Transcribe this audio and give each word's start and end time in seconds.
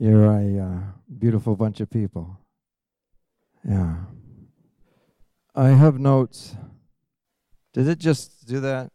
You're 0.00 0.26
a 0.26 0.58
uh, 0.60 0.80
beautiful 1.18 1.56
bunch 1.56 1.80
of 1.80 1.90
people. 1.90 2.38
Yeah. 3.68 3.96
I 5.56 5.70
have 5.70 5.98
notes. 5.98 6.54
Did 7.74 7.88
it 7.88 7.98
just 7.98 8.46
do 8.46 8.60
that? 8.60 8.92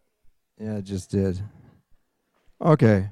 Yeah, 0.58 0.78
it 0.78 0.86
just 0.86 1.12
did. 1.12 1.44
Okay. 2.63 3.10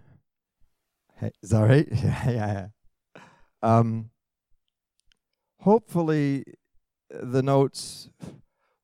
Hey, 1.18 1.32
is 1.44 1.50
that 1.50 1.64
right? 1.64 1.88
yeah, 1.92 2.30
yeah, 2.30 2.68
yeah. 3.14 3.22
Um, 3.62 4.10
hopefully, 5.60 6.46
the 7.10 7.44
notes 7.44 8.10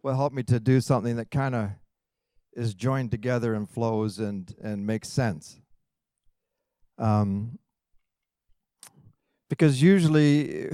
will 0.04 0.16
help 0.16 0.34
me 0.34 0.44
to 0.44 0.60
do 0.60 0.82
something 0.82 1.16
that 1.16 1.32
kind 1.32 1.55
of 1.55 1.70
is 2.52 2.74
joined 2.74 3.12
together 3.12 3.54
and 3.54 3.70
flows 3.70 4.20
and 4.20 4.54
and 4.62 4.86
makes 4.86 5.08
sense. 5.08 5.62
Um, 6.98 7.58
because 9.50 9.82
usually 9.82 10.70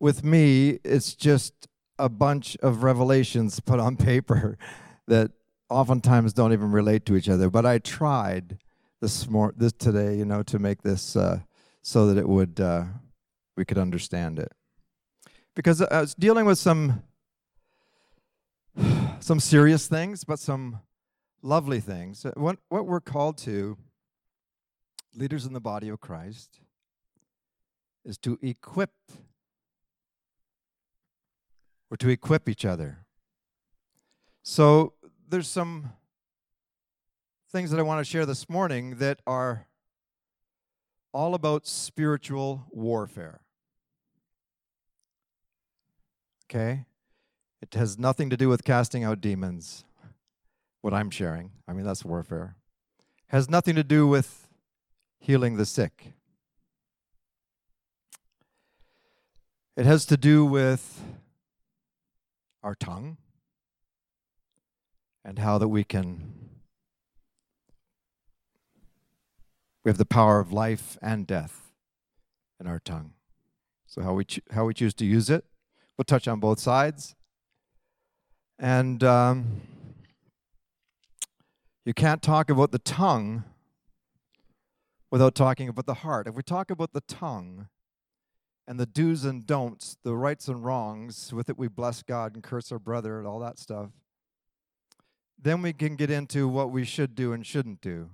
with 0.00 0.24
me 0.24 0.78
it's 0.84 1.14
just 1.14 1.68
a 1.98 2.08
bunch 2.08 2.56
of 2.62 2.82
revelations 2.82 3.60
put 3.60 3.78
on 3.78 3.96
paper 3.96 4.58
that 5.06 5.30
oftentimes 5.70 6.32
don't 6.32 6.52
even 6.52 6.70
relate 6.70 7.06
to 7.06 7.16
each 7.16 7.28
other. 7.28 7.50
But 7.50 7.66
i 7.66 7.78
tried 7.78 8.58
this 9.00 9.28
more 9.28 9.52
this 9.56 9.72
today 9.72 10.16
you 10.16 10.24
know 10.24 10.42
to 10.44 10.58
make 10.58 10.82
this 10.82 11.16
uh, 11.16 11.40
so 11.82 12.06
that 12.06 12.18
it 12.18 12.28
would 12.28 12.60
uh, 12.60 12.84
we 13.56 13.64
could 13.64 13.78
understand 13.78 14.38
it. 14.38 14.52
Because 15.54 15.82
i 15.82 16.00
was 16.00 16.14
dealing 16.14 16.46
with 16.46 16.58
some 16.58 17.02
some 19.20 19.40
serious 19.40 19.86
things 19.86 20.24
but 20.24 20.38
some 20.38 20.80
lovely 21.42 21.80
things. 21.80 22.26
What 22.34 22.58
what 22.68 22.86
we're 22.86 23.00
called 23.00 23.38
to 23.38 23.76
leaders 25.14 25.44
in 25.44 25.52
the 25.52 25.60
body 25.60 25.90
of 25.90 26.00
christ 26.00 26.61
is 28.04 28.18
to 28.18 28.38
equip 28.42 28.92
or 31.90 31.96
to 31.96 32.08
equip 32.08 32.48
each 32.48 32.64
other. 32.64 33.04
So 34.42 34.94
there's 35.28 35.48
some 35.48 35.92
things 37.50 37.70
that 37.70 37.78
I 37.78 37.82
want 37.82 38.00
to 38.00 38.10
share 38.10 38.26
this 38.26 38.48
morning 38.48 38.96
that 38.96 39.20
are 39.26 39.66
all 41.12 41.34
about 41.34 41.66
spiritual 41.66 42.64
warfare. 42.70 43.40
Okay? 46.46 46.86
It 47.60 47.74
has 47.74 47.98
nothing 47.98 48.30
to 48.30 48.36
do 48.36 48.48
with 48.48 48.64
casting 48.64 49.04
out 49.04 49.20
demons, 49.20 49.84
what 50.80 50.92
I'm 50.92 51.10
sharing. 51.10 51.52
I 51.68 51.72
mean, 51.72 51.84
that's 51.84 52.04
warfare. 52.04 52.56
Has 53.28 53.48
nothing 53.48 53.76
to 53.76 53.84
do 53.84 54.06
with 54.06 54.48
healing 55.20 55.56
the 55.56 55.66
sick. 55.66 56.14
It 59.76 59.86
has 59.86 60.04
to 60.06 60.18
do 60.18 60.44
with 60.44 61.02
our 62.62 62.74
tongue 62.74 63.16
and 65.24 65.38
how 65.38 65.56
that 65.56 65.68
we 65.68 65.82
can 65.82 66.34
we 69.84 69.88
have 69.88 69.98
the 69.98 70.04
power 70.04 70.38
of 70.38 70.52
life 70.52 70.98
and 71.00 71.26
death 71.26 71.72
in 72.60 72.66
our 72.66 72.78
tongue. 72.78 73.14
So 73.86 74.02
how 74.02 74.12
we 74.14 74.24
cho- 74.24 74.42
how 74.50 74.66
we 74.66 74.74
choose 74.74 74.94
to 74.94 75.06
use 75.06 75.30
it, 75.30 75.44
we'll 75.96 76.04
touch 76.04 76.28
on 76.28 76.38
both 76.38 76.60
sides. 76.60 77.14
And 78.58 79.02
um, 79.02 79.62
you 81.84 81.94
can't 81.94 82.22
talk 82.22 82.50
about 82.50 82.72
the 82.72 82.78
tongue 82.78 83.44
without 85.10 85.34
talking 85.34 85.68
about 85.68 85.86
the 85.86 85.94
heart. 85.94 86.26
If 86.26 86.34
we 86.34 86.42
talk 86.42 86.70
about 86.70 86.92
the 86.92 87.00
tongue, 87.00 87.68
and 88.72 88.80
the 88.80 88.86
do's 88.86 89.26
and 89.26 89.46
don'ts, 89.46 89.98
the 90.02 90.16
rights 90.16 90.48
and 90.48 90.64
wrongs, 90.64 91.30
with 91.30 91.50
it 91.50 91.58
we 91.58 91.68
bless 91.68 92.02
God 92.02 92.34
and 92.34 92.42
curse 92.42 92.72
our 92.72 92.78
brother 92.78 93.18
and 93.18 93.28
all 93.28 93.38
that 93.38 93.58
stuff. 93.58 93.90
Then 95.38 95.60
we 95.60 95.74
can 95.74 95.94
get 95.94 96.10
into 96.10 96.48
what 96.48 96.70
we 96.70 96.86
should 96.86 97.14
do 97.14 97.34
and 97.34 97.44
shouldn't 97.44 97.82
do. 97.82 98.12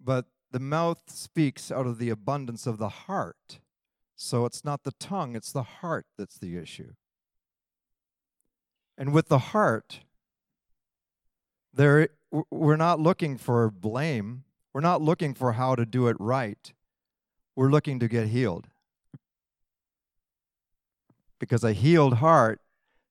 But 0.00 0.26
the 0.52 0.60
mouth 0.60 1.02
speaks 1.08 1.72
out 1.72 1.84
of 1.84 1.98
the 1.98 2.10
abundance 2.10 2.64
of 2.64 2.78
the 2.78 2.88
heart. 2.88 3.58
So 4.14 4.44
it's 4.44 4.64
not 4.64 4.84
the 4.84 4.92
tongue, 5.00 5.34
it's 5.34 5.50
the 5.50 5.64
heart 5.64 6.06
that's 6.16 6.38
the 6.38 6.56
issue. 6.56 6.92
And 8.96 9.12
with 9.12 9.26
the 9.26 9.50
heart, 9.50 9.98
there 11.72 12.10
we're 12.52 12.76
not 12.76 13.00
looking 13.00 13.36
for 13.36 13.68
blame. 13.68 14.44
We're 14.72 14.80
not 14.80 15.02
looking 15.02 15.34
for 15.34 15.54
how 15.54 15.74
to 15.74 15.84
do 15.84 16.06
it 16.06 16.16
right. 16.20 16.72
We're 17.56 17.70
looking 17.70 17.98
to 17.98 18.06
get 18.06 18.28
healed 18.28 18.68
because 21.44 21.62
a 21.62 21.74
healed 21.74 22.14
heart 22.14 22.58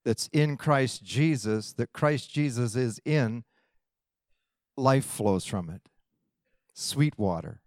that's 0.04 0.28
in 0.34 0.58
Christ 0.58 1.04
Jesus, 1.04 1.72
that 1.74 1.94
Christ 1.94 2.34
Jesus 2.34 2.76
is 2.76 3.00
in, 3.06 3.44
life 4.76 5.06
flows 5.06 5.46
from 5.46 5.70
it. 5.70 5.82
Sweet 6.74 7.14
water. 7.16 7.62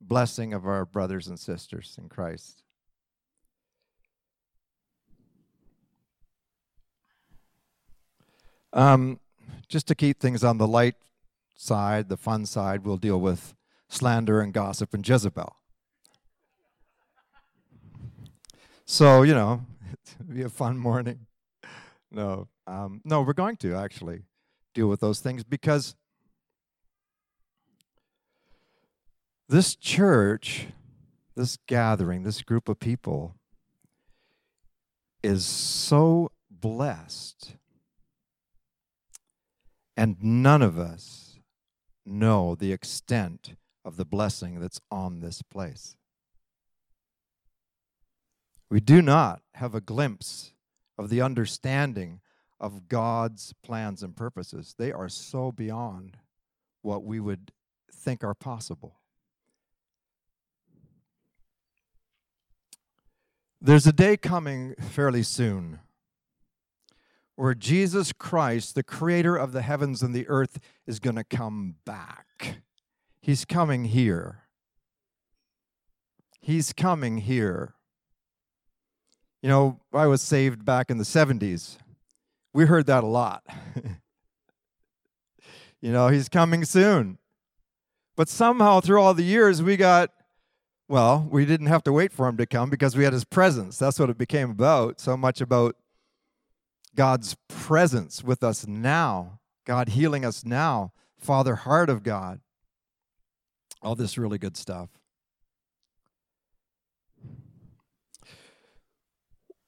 Blessing 0.00 0.54
of 0.54 0.68
our 0.68 0.86
brothers 0.86 1.26
and 1.26 1.36
sisters 1.36 1.96
in 2.00 2.08
Christ. 2.08 2.62
Um, 8.72 9.18
just 9.68 9.88
to 9.88 9.96
keep 9.96 10.20
things 10.20 10.44
on 10.44 10.58
the 10.58 10.68
light 10.68 10.94
side, 11.56 12.08
the 12.08 12.16
fun 12.16 12.46
side, 12.46 12.86
we'll 12.86 12.98
deal 12.98 13.20
with 13.20 13.56
slander 13.88 14.40
and 14.40 14.52
gossip 14.52 14.94
and 14.94 15.06
Jezebel. 15.06 15.56
So, 18.88 19.22
you 19.22 19.34
know, 19.34 19.66
it'll 20.20 20.32
be 20.32 20.42
a 20.42 20.48
fun 20.48 20.78
morning. 20.78 21.26
No, 22.12 22.46
um, 22.68 23.00
no, 23.04 23.20
we're 23.22 23.32
going 23.32 23.56
to 23.58 23.74
actually 23.74 24.22
deal 24.74 24.86
with 24.86 25.00
those 25.00 25.18
things 25.18 25.42
because 25.42 25.96
this 29.48 29.74
church, 29.74 30.68
this 31.34 31.58
gathering, 31.66 32.22
this 32.22 32.42
group 32.42 32.68
of 32.68 32.78
people 32.78 33.34
is 35.20 35.44
so 35.44 36.30
blessed. 36.48 37.56
And 39.96 40.16
none 40.22 40.62
of 40.62 40.78
us 40.78 41.40
know 42.04 42.54
the 42.54 42.72
extent 42.72 43.56
of 43.84 43.96
the 43.96 44.04
blessing 44.04 44.60
that's 44.60 44.80
on 44.92 45.18
this 45.20 45.42
place. 45.42 45.96
We 48.68 48.80
do 48.80 49.00
not 49.00 49.42
have 49.54 49.74
a 49.74 49.80
glimpse 49.80 50.52
of 50.98 51.08
the 51.08 51.20
understanding 51.22 52.20
of 52.58 52.88
God's 52.88 53.54
plans 53.62 54.02
and 54.02 54.16
purposes. 54.16 54.74
They 54.76 54.92
are 54.92 55.08
so 55.08 55.52
beyond 55.52 56.16
what 56.82 57.04
we 57.04 57.20
would 57.20 57.52
think 57.92 58.24
are 58.24 58.34
possible. 58.34 59.00
There's 63.60 63.86
a 63.86 63.92
day 63.92 64.16
coming 64.16 64.74
fairly 64.80 65.22
soon 65.22 65.80
where 67.36 67.54
Jesus 67.54 68.12
Christ, 68.12 68.74
the 68.74 68.82
creator 68.82 69.36
of 69.36 69.52
the 69.52 69.62
heavens 69.62 70.02
and 70.02 70.14
the 70.14 70.28
earth, 70.28 70.58
is 70.86 70.98
going 70.98 71.16
to 71.16 71.24
come 71.24 71.76
back. 71.84 72.62
He's 73.20 73.44
coming 73.44 73.86
here. 73.86 74.44
He's 76.40 76.72
coming 76.72 77.18
here. 77.18 77.75
You 79.42 79.48
know, 79.48 79.80
I 79.92 80.06
was 80.06 80.22
saved 80.22 80.64
back 80.64 80.90
in 80.90 80.98
the 80.98 81.04
70s. 81.04 81.76
We 82.52 82.64
heard 82.64 82.86
that 82.86 83.04
a 83.04 83.06
lot. 83.06 83.44
you 85.80 85.92
know, 85.92 86.08
he's 86.08 86.28
coming 86.28 86.64
soon. 86.64 87.18
But 88.16 88.28
somehow 88.28 88.80
through 88.80 89.00
all 89.00 89.14
the 89.14 89.22
years, 89.22 89.62
we 89.62 89.76
got, 89.76 90.10
well, 90.88 91.28
we 91.30 91.44
didn't 91.44 91.66
have 91.66 91.84
to 91.84 91.92
wait 91.92 92.12
for 92.12 92.26
him 92.26 92.38
to 92.38 92.46
come 92.46 92.70
because 92.70 92.96
we 92.96 93.04
had 93.04 93.12
his 93.12 93.24
presence. 93.24 93.78
That's 93.78 93.98
what 93.98 94.08
it 94.08 94.16
became 94.16 94.50
about. 94.50 95.00
So 95.00 95.16
much 95.16 95.40
about 95.40 95.76
God's 96.94 97.36
presence 97.46 98.24
with 98.24 98.42
us 98.42 98.66
now, 98.66 99.38
God 99.66 99.90
healing 99.90 100.24
us 100.24 100.44
now, 100.44 100.92
Father, 101.18 101.56
heart 101.56 101.90
of 101.90 102.02
God. 102.02 102.40
All 103.82 103.94
this 103.94 104.16
really 104.16 104.38
good 104.38 104.56
stuff. 104.56 104.88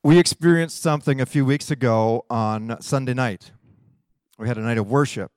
We 0.04 0.20
experienced 0.20 0.80
something 0.80 1.20
a 1.20 1.26
few 1.26 1.44
weeks 1.44 1.72
ago 1.72 2.24
on 2.30 2.80
Sunday 2.80 3.14
night. 3.14 3.50
We 4.38 4.46
had 4.46 4.56
a 4.56 4.60
night 4.60 4.78
of 4.78 4.88
worship. 4.88 5.32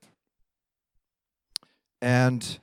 And 1.99 2.59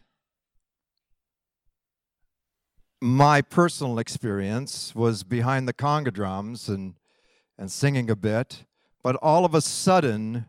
my 3.00 3.42
personal 3.42 3.98
experience 3.98 4.94
was 4.94 5.24
behind 5.24 5.66
the 5.66 5.74
conga 5.74 6.12
drums 6.12 6.68
and, 6.68 6.94
and 7.58 7.68
singing 7.68 8.08
a 8.08 8.16
bit. 8.16 8.62
But 9.02 9.16
all 9.16 9.44
of 9.44 9.52
a 9.52 9.60
sudden, 9.60 10.46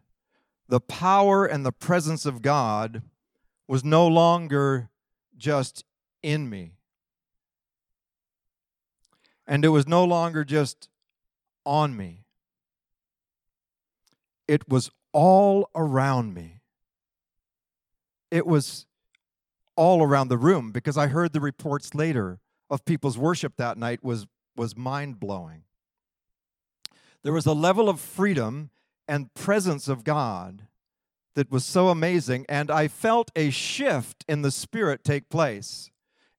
the 0.67 0.79
power 0.79 1.47
and 1.47 1.65
the 1.65 1.71
presence 1.71 2.27
of 2.27 2.43
God 2.43 3.01
was 3.67 3.83
no 3.83 4.05
longer 4.05 4.91
just 5.35 5.83
in 6.21 6.47
me. 6.47 6.73
And 9.47 9.65
it 9.65 9.69
was 9.69 9.87
no 9.87 10.05
longer 10.05 10.45
just 10.45 10.89
on 11.69 11.95
me, 11.95 12.25
it 14.47 14.67
was 14.67 14.89
all 15.13 15.69
around 15.75 16.33
me. 16.33 16.61
It 18.31 18.47
was 18.47 18.87
all 19.75 20.01
around 20.01 20.29
the 20.29 20.37
room 20.37 20.71
because 20.71 20.97
I 20.97 21.07
heard 21.07 21.31
the 21.31 21.39
reports 21.39 21.93
later 21.93 22.39
of 22.71 22.85
people's 22.85 23.19
worship 23.19 23.53
that 23.57 23.77
night 23.77 24.03
was, 24.03 24.25
was 24.57 24.75
mind 24.75 25.19
blowing. 25.19 25.61
There 27.21 27.33
was 27.33 27.45
a 27.45 27.53
level 27.53 27.87
of 27.87 27.99
freedom 27.99 28.71
and 29.07 29.31
presence 29.35 29.87
of 29.87 30.03
God 30.03 30.63
that 31.35 31.51
was 31.51 31.65
so 31.65 31.89
amazing, 31.89 32.47
and 32.49 32.71
I 32.71 32.87
felt 32.87 33.29
a 33.35 33.51
shift 33.51 34.25
in 34.27 34.41
the 34.41 34.51
spirit 34.51 35.03
take 35.03 35.29
place. 35.29 35.91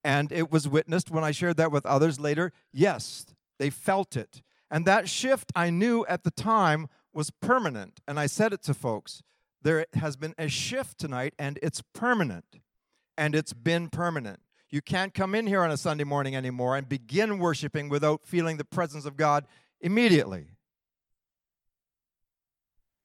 And 0.02 0.32
it 0.32 0.50
was 0.50 0.66
witnessed 0.66 1.10
when 1.10 1.22
I 1.22 1.30
shared 1.30 1.56
that 1.58 1.70
with 1.70 1.86
others 1.86 2.18
later. 2.18 2.52
Yes, 2.72 3.26
they 3.60 3.70
felt 3.70 4.16
it. 4.16 4.42
And 4.70 4.86
that 4.86 5.08
shift 5.08 5.52
I 5.56 5.70
knew 5.70 6.04
at 6.06 6.24
the 6.24 6.30
time 6.30 6.88
was 7.12 7.30
permanent. 7.30 8.00
And 8.06 8.20
I 8.20 8.26
said 8.26 8.52
it 8.52 8.62
to 8.64 8.74
folks 8.74 9.22
there 9.62 9.86
has 9.94 10.16
been 10.16 10.34
a 10.38 10.48
shift 10.48 10.98
tonight, 10.98 11.34
and 11.38 11.58
it's 11.62 11.82
permanent. 11.92 12.60
And 13.18 13.34
it's 13.34 13.52
been 13.52 13.90
permanent. 13.90 14.40
You 14.70 14.80
can't 14.80 15.12
come 15.12 15.34
in 15.34 15.46
here 15.46 15.62
on 15.62 15.70
a 15.70 15.76
Sunday 15.76 16.04
morning 16.04 16.34
anymore 16.34 16.76
and 16.76 16.88
begin 16.88 17.38
worshiping 17.38 17.88
without 17.88 18.24
feeling 18.24 18.56
the 18.56 18.64
presence 18.64 19.04
of 19.04 19.16
God 19.16 19.46
immediately. 19.80 20.46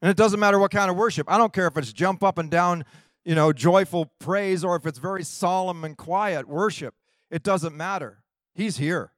And 0.01 0.11
it 0.11 0.15
doesn't 0.15 0.39
matter 0.39 0.59
what 0.59 0.71
kind 0.71 0.91
of 0.91 0.95
worship. 0.95 1.29
I 1.29 1.38
don't 1.38 1.51
care 1.51 1.68
if 1.68 1.75
it's 1.77 1.91
jump 1.91 2.23
up 2.23 2.38
and 2.38 2.51
down, 2.51 2.85
you 3.25 3.33
know, 3.33 3.51
joyful 3.51 4.06
praise 4.19 4.63
or 4.63 4.75
if 4.75 4.85
it's 4.85 5.00
very 5.00 5.23
solemn 5.23 5.83
and 5.83 5.97
quiet 5.97 6.47
worship. 6.47 6.94
It 7.31 7.41
doesn't 7.41 7.75
matter. 7.75 8.23
He's 8.53 8.77
here. 8.77 9.11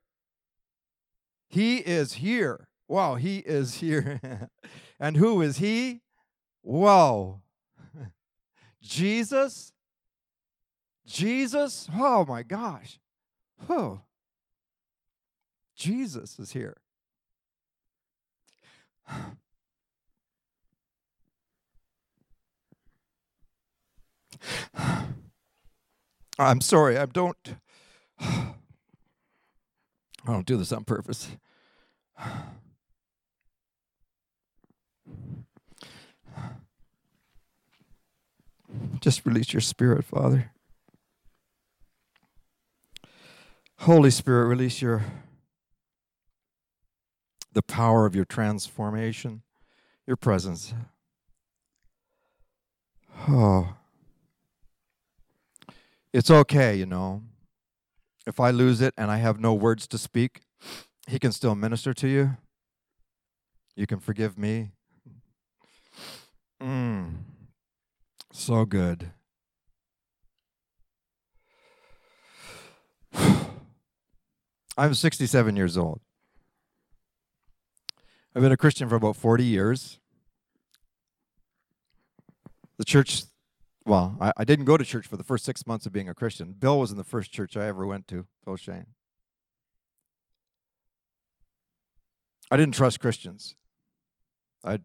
He 1.48 1.78
is 1.78 2.14
here. 2.14 2.68
Wow, 2.88 3.16
he 3.16 3.40
is 3.40 3.76
here. 3.76 4.50
and 5.00 5.18
who 5.18 5.42
is 5.42 5.58
he? 5.58 6.02
Whoa. 6.62 7.42
Jesus? 8.82 9.74
Jesus? 11.06 11.90
Oh 11.94 12.26
my 12.26 12.44
gosh. 12.44 13.00
Oh. 13.70 14.02
Jesus 15.76 16.40
is 16.40 16.52
here. 16.52 16.78
I'm 26.40 26.62
sorry, 26.62 26.98
I 26.98 27.06
don't 27.06 27.56
I 30.28 30.34
don't 30.34 30.46
do 30.46 30.58
this 30.58 30.74
on 30.74 30.84
purpose. 30.84 31.30
Just 39.00 39.26
release 39.26 39.54
your 39.54 39.62
spirit, 39.62 40.04
Father. 40.04 40.52
Holy 43.80 44.12
Spirit, 44.12 44.48
release 44.48 44.82
your 44.82 45.06
the 47.54 47.62
power 47.62 48.06
of 48.06 48.14
your 48.16 48.26
transformation, 48.26 49.44
your 50.06 50.18
presence. 50.18 50.74
Oh. 53.28 53.76
It's 56.12 56.30
okay, 56.30 56.76
you 56.76 56.86
know. 56.86 57.24
If 58.28 58.40
I 58.42 58.52
lose 58.52 58.82
it 58.82 58.94
and 58.98 59.10
I 59.10 59.18
have 59.18 59.40
no 59.40 59.54
words 59.54 59.88
to 59.88 59.98
speak, 59.98 60.42
he 61.08 61.18
can 61.18 61.32
still 61.32 61.56
minister 61.56 61.94
to 61.94 62.10
you. 62.10 62.36
You 63.78 63.88
can 63.88 64.02
forgive 64.02 64.38
me. 64.38 64.72
Mm. 66.62 67.20
So 68.34 68.66
good. 68.66 69.12
I'm 74.78 74.94
67 74.94 75.56
years 75.56 75.78
old. 75.78 76.02
I've 78.36 78.42
been 78.42 78.52
a 78.52 78.58
Christian 78.58 78.90
for 78.90 78.96
about 78.96 79.16
40 79.16 79.46
years. 79.46 80.00
The 82.78 82.84
church 82.84 83.24
well, 83.88 84.18
I, 84.20 84.34
I, 84.38 84.44
didn't 84.44 84.66
go 84.66 84.76
to 84.76 84.84
church 84.84 85.08
for 85.08 85.16
the 85.16 85.24
first 85.24 85.46
six 85.46 85.66
months 85.66 85.86
of 85.86 85.94
being 85.94 86.10
a 86.10 86.14
Christian. 86.14 86.54
Bill 86.60 86.78
was 86.78 86.92
in 86.92 86.98
the 86.98 87.06
first 87.06 87.32
church 87.32 87.56
I 87.56 87.68
ever 87.68 87.86
went 87.86 88.08
to, 88.10 88.26
Phil 88.44 88.58
Shane. 88.58 88.88
I 92.52 92.58
didn't 92.58 92.76
trust 92.76 93.00
Christians. 93.00 93.56
I'd, 94.64 94.84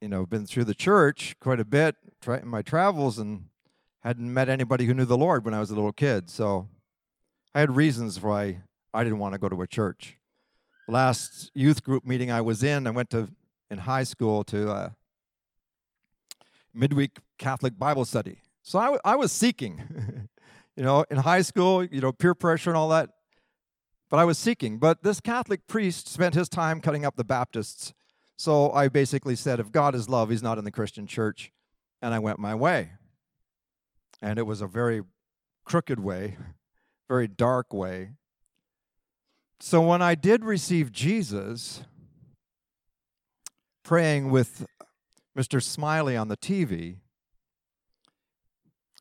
you 0.00 0.08
know, 0.08 0.26
been 0.26 0.46
through 0.46 0.64
the 0.64 0.74
church 0.74 1.36
quite 1.40 1.58
a 1.58 1.64
bit 1.64 1.96
in 2.26 2.48
my 2.48 2.60
travels 2.60 3.18
and 3.18 3.46
hadn't 4.02 4.32
met 4.32 4.50
anybody 4.50 4.84
who 4.84 4.92
knew 4.92 5.06
the 5.06 5.16
Lord 5.16 5.44
when 5.44 5.54
I 5.54 5.60
was 5.60 5.70
a 5.70 5.74
little 5.74 5.92
kid. 5.92 6.28
So 6.28 6.68
I 7.54 7.60
had 7.60 7.74
reasons 7.74 8.20
why 8.20 8.62
I 8.92 9.04
didn't 9.04 9.18
want 9.18 9.32
to 9.32 9.38
go 9.38 9.48
to 9.48 9.62
a 9.62 9.66
church. 9.66 10.18
Last 10.86 11.50
youth 11.54 11.82
group 11.82 12.04
meeting 12.04 12.30
I 12.30 12.42
was 12.42 12.62
in, 12.62 12.86
I 12.86 12.90
went 12.90 13.08
to 13.10 13.30
in 13.70 13.78
high 13.78 14.04
school 14.04 14.44
to 14.44 14.70
uh, 14.70 14.90
midweek 16.72 17.18
Catholic 17.38 17.78
Bible 17.78 18.04
study. 18.04 18.38
So 18.62 18.78
I, 18.78 18.98
I 19.04 19.16
was 19.16 19.32
seeking, 19.32 20.28
you 20.76 20.82
know, 20.82 21.04
in 21.10 21.18
high 21.18 21.42
school, 21.42 21.84
you 21.84 22.00
know, 22.00 22.12
peer 22.12 22.34
pressure 22.34 22.70
and 22.70 22.76
all 22.76 22.88
that. 22.90 23.10
But 24.08 24.18
I 24.18 24.24
was 24.24 24.38
seeking. 24.38 24.78
But 24.78 25.02
this 25.02 25.20
Catholic 25.20 25.66
priest 25.66 26.08
spent 26.08 26.34
his 26.34 26.48
time 26.48 26.80
cutting 26.80 27.04
up 27.04 27.16
the 27.16 27.24
Baptists. 27.24 27.92
So 28.36 28.70
I 28.70 28.88
basically 28.88 29.36
said, 29.36 29.60
if 29.60 29.72
God 29.72 29.94
is 29.94 30.08
love, 30.08 30.30
he's 30.30 30.42
not 30.42 30.58
in 30.58 30.64
the 30.64 30.70
Christian 30.70 31.06
church. 31.06 31.52
And 32.02 32.14
I 32.14 32.18
went 32.18 32.38
my 32.38 32.54
way. 32.54 32.92
And 34.22 34.38
it 34.38 34.42
was 34.42 34.60
a 34.60 34.66
very 34.66 35.02
crooked 35.64 36.00
way, 36.00 36.36
very 37.08 37.28
dark 37.28 37.72
way. 37.72 38.10
So 39.58 39.80
when 39.80 40.02
I 40.02 40.14
did 40.14 40.44
receive 40.44 40.92
Jesus, 40.92 41.82
praying 43.82 44.30
with 44.30 44.66
Mr. 45.36 45.62
Smiley 45.62 46.16
on 46.16 46.28
the 46.28 46.36
TV, 46.36 46.96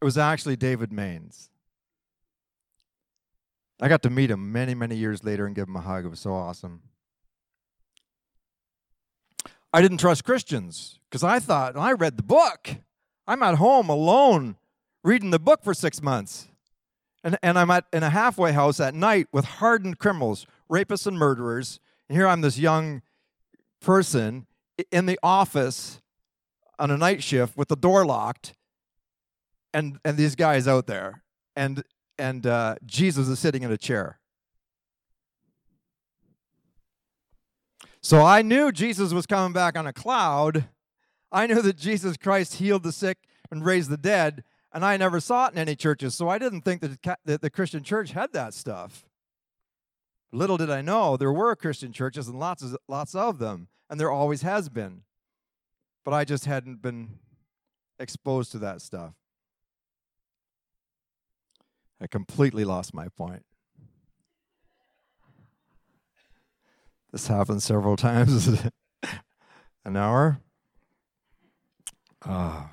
it 0.02 0.06
was 0.06 0.18
actually 0.18 0.56
David 0.56 0.92
Mains. 0.92 1.50
I 3.82 3.88
got 3.90 4.02
to 4.04 4.10
meet 4.10 4.32
him 4.32 4.52
many, 4.52 4.74
many 4.74 4.96
years 4.96 5.24
later 5.24 5.46
and 5.46 5.56
give 5.56 5.68
him 5.68 5.76
a 5.76 5.82
hug. 5.82 6.06
It 6.06 6.10
was 6.10 6.20
so 6.20 6.34
awesome. 6.34 6.82
I 9.74 9.82
didn't 9.82 9.98
trust 9.98 10.24
Christians 10.24 11.00
because 11.10 11.24
I 11.24 11.40
thought, 11.40 11.75
I 11.75 11.92
read 11.92 12.16
the 12.16 12.24
book. 12.24 12.75
I'm 13.28 13.44
at 13.44 13.56
home 13.56 13.90
alone 13.90 14.56
reading 15.04 15.32
the 15.32 15.40
book 15.40 15.64
for 15.64 15.74
six 15.74 16.02
months. 16.02 16.48
And, 17.24 17.38
and 17.44 17.60
I'm 17.60 17.72
at, 17.72 17.86
in 17.92 18.04
a 18.04 18.10
halfway 18.10 18.54
house 18.54 18.80
at 18.80 18.94
night 18.94 19.28
with 19.34 19.46
hardened 19.46 20.00
criminals, 20.00 20.46
rapists, 20.72 21.08
and 21.08 21.18
murderers. 21.18 21.80
And 22.08 22.18
here 22.18 22.28
I'm 22.28 22.42
this 22.42 22.58
young 22.58 23.02
person 23.82 24.46
in 24.92 25.08
the 25.08 25.20
office 25.22 26.02
on 26.80 26.92
a 26.92 26.98
night 26.98 27.22
shift 27.22 27.58
with 27.58 27.68
the 27.68 27.75
door 27.75 28.06
locked 28.06 28.54
and 29.75 30.00
and 30.05 30.17
these 30.17 30.36
guys 30.36 30.67
out 30.67 30.88
there 30.88 31.22
and 31.55 31.84
and 32.17 32.48
uh, 32.48 32.75
jesus 32.86 33.27
is 33.27 33.38
sitting 33.38 33.62
in 33.62 33.72
a 33.72 33.77
chair. 33.77 34.20
So 38.01 38.24
i 38.24 38.41
knew 38.41 38.72
jesus 38.72 39.13
was 39.13 39.27
coming 39.27 39.53
back 39.53 39.77
on 39.77 39.86
a 39.86 39.94
cloud. 39.94 40.70
I 41.32 41.46
knew 41.46 41.62
that 41.62 41.77
jesus 41.77 42.15
christ 42.17 42.55
healed 42.55 42.84
the 42.84 42.94
sick 42.94 43.17
and 43.51 43.65
raised 43.65 43.89
the 43.89 43.98
dead 43.98 44.44
and 44.72 44.86
i 44.86 44.96
never 44.98 45.20
saw 45.20 45.48
it 45.48 45.53
in 45.53 45.60
any 45.60 45.75
churches 45.75 46.15
so 46.15 46.29
i 46.29 46.38
didn't 46.38 46.62
think 46.62 46.82
that, 46.82 47.20
that 47.25 47.41
the 47.41 47.50
christian 47.50 47.84
church 47.84 48.12
had 48.12 48.32
that 48.34 48.53
stuff. 48.53 49.05
Little 50.32 50.58
did 50.58 50.70
i 50.70 50.82
know 50.82 51.17
there 51.17 51.34
were 51.34 51.55
christian 51.55 51.91
churches 51.91 52.29
and 52.29 52.39
lots 52.39 52.63
of 52.63 52.77
lots 52.88 53.13
of 53.13 53.39
them 53.39 53.67
and 53.89 54.00
there 54.00 54.12
always 54.12 54.41
has 54.41 54.70
been. 54.70 55.01
But 56.03 56.13
I 56.13 56.24
just 56.24 56.46
hadn't 56.46 56.82
been 56.82 57.20
exposed 58.00 58.51
to 58.51 58.60
that 58.60 58.82
stuff. 58.82 59.13
I 62.02 62.08
completely 62.08 62.66
lost 62.66 62.94
my 62.94 63.08
point. 63.10 63.44
This 67.12 67.28
happened 67.28 67.64
several 67.64 67.96
times. 67.98 68.48
An 69.86 69.96
hour? 69.96 70.40
Ah. 72.25 72.72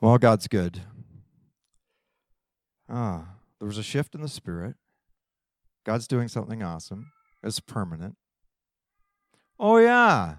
Well, 0.00 0.16
God's 0.18 0.48
good. 0.48 0.82
Ah, 2.88 3.36
there 3.58 3.68
was 3.68 3.78
a 3.78 3.82
shift 3.82 4.14
in 4.14 4.22
the 4.22 4.28
spirit. 4.28 4.76
God's 5.84 6.08
doing 6.08 6.28
something 6.28 6.62
awesome. 6.62 7.12
It's 7.42 7.60
permanent. 7.60 8.16
Oh, 9.58 9.76
yeah 9.76 10.36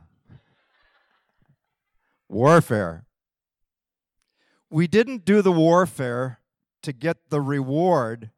warfare. 2.31 3.05
We 4.71 4.87
didn't 4.87 5.25
do 5.25 5.41
the 5.41 5.51
warfare 5.51 6.39
to 6.83 6.93
get 6.93 7.29
the 7.29 7.41
reward 7.41 8.31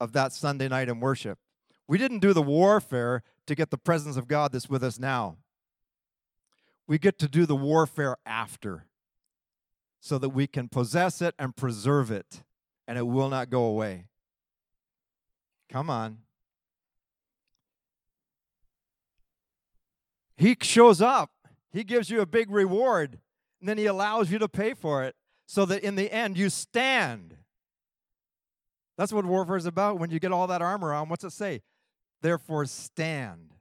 of 0.00 0.12
that 0.12 0.32
Sunday 0.32 0.68
night 0.68 0.88
in 0.88 1.00
worship. 1.00 1.38
We 1.86 1.98
didn't 1.98 2.20
do 2.20 2.32
the 2.32 2.42
warfare 2.42 3.22
to 3.46 3.54
get 3.54 3.70
the 3.70 3.76
presence 3.76 4.16
of 4.16 4.26
God 4.26 4.52
that's 4.52 4.70
with 4.70 4.82
us 4.82 4.98
now. 4.98 5.36
We 6.86 6.98
get 6.98 7.18
to 7.18 7.28
do 7.28 7.44
the 7.44 7.54
warfare 7.54 8.16
after 8.24 8.86
so 10.00 10.16
that 10.16 10.30
we 10.30 10.46
can 10.46 10.68
possess 10.68 11.20
it 11.20 11.34
and 11.38 11.54
preserve 11.54 12.10
it, 12.10 12.42
and 12.88 12.96
it 12.96 13.06
will 13.06 13.28
not 13.28 13.50
go 13.50 13.64
away. 13.64 14.06
Come 15.68 15.90
on. 15.90 16.18
He 20.38 20.56
shows 20.62 21.02
up, 21.02 21.32
He 21.70 21.84
gives 21.84 22.08
you 22.08 22.22
a 22.22 22.26
big 22.26 22.50
reward, 22.50 23.18
and 23.60 23.68
then 23.68 23.76
He 23.76 23.84
allows 23.84 24.30
you 24.30 24.38
to 24.38 24.48
pay 24.48 24.72
for 24.72 25.04
it 25.04 25.16
so 25.46 25.64
that 25.66 25.82
in 25.82 25.94
the 25.94 26.12
end 26.12 26.36
you 26.36 26.50
stand. 26.50 27.36
That's 28.98 29.12
what 29.12 29.24
warfare 29.24 29.56
is 29.56 29.66
about. 29.66 29.98
When 29.98 30.10
you 30.10 30.18
get 30.18 30.32
all 30.32 30.46
that 30.48 30.62
armor 30.62 30.92
on, 30.92 31.08
what's 31.08 31.24
it 31.24 31.32
say? 31.32 31.62
Therefore, 32.22 32.64
stand. 32.66 33.52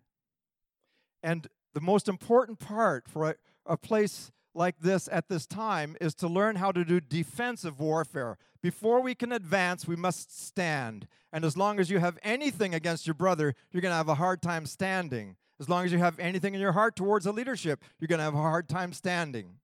And 1.22 1.48
the 1.74 1.82
most 1.82 2.08
important 2.08 2.60
part 2.60 3.08
for 3.08 3.32
a, 3.32 3.36
a 3.66 3.78
place 3.78 4.32
like 4.54 4.80
this 4.80 5.10
at 5.12 5.28
this 5.28 5.46
time 5.46 5.98
is 6.00 6.16
to 6.16 6.28
learn 6.28 6.56
how 6.56 6.72
to 6.72 6.86
do 6.86 7.02
defensive 7.02 7.80
warfare. 7.80 8.38
Before 8.64 9.02
we 9.02 9.14
can 9.14 9.32
advance, 9.32 9.88
we 9.88 9.98
must 9.98 10.46
stand. 10.46 11.08
And 11.34 11.44
as 11.44 11.58
long 11.58 11.80
as 11.80 11.90
you 11.90 12.00
have 12.00 12.18
anything 12.24 12.74
against 12.74 13.06
your 13.06 13.14
brother, 13.14 13.54
you're 13.72 13.82
going 13.82 13.92
to 13.92 13.98
have 13.98 14.10
a 14.10 14.16
hard 14.16 14.42
time 14.42 14.66
standing. 14.66 15.36
As 15.60 15.70
long 15.70 15.86
as 15.86 15.92
you 15.92 16.00
have 16.00 16.18
anything 16.20 16.54
in 16.54 16.62
your 16.62 16.72
heart 16.72 16.96
towards 16.96 17.26
a 17.26 17.32
leadership, 17.32 17.84
you're 18.00 18.08
going 18.08 18.20
to 18.20 18.24
have 18.24 18.34
a 18.34 18.38
hard 18.38 18.70
time 18.70 18.94
standing. 18.94 19.56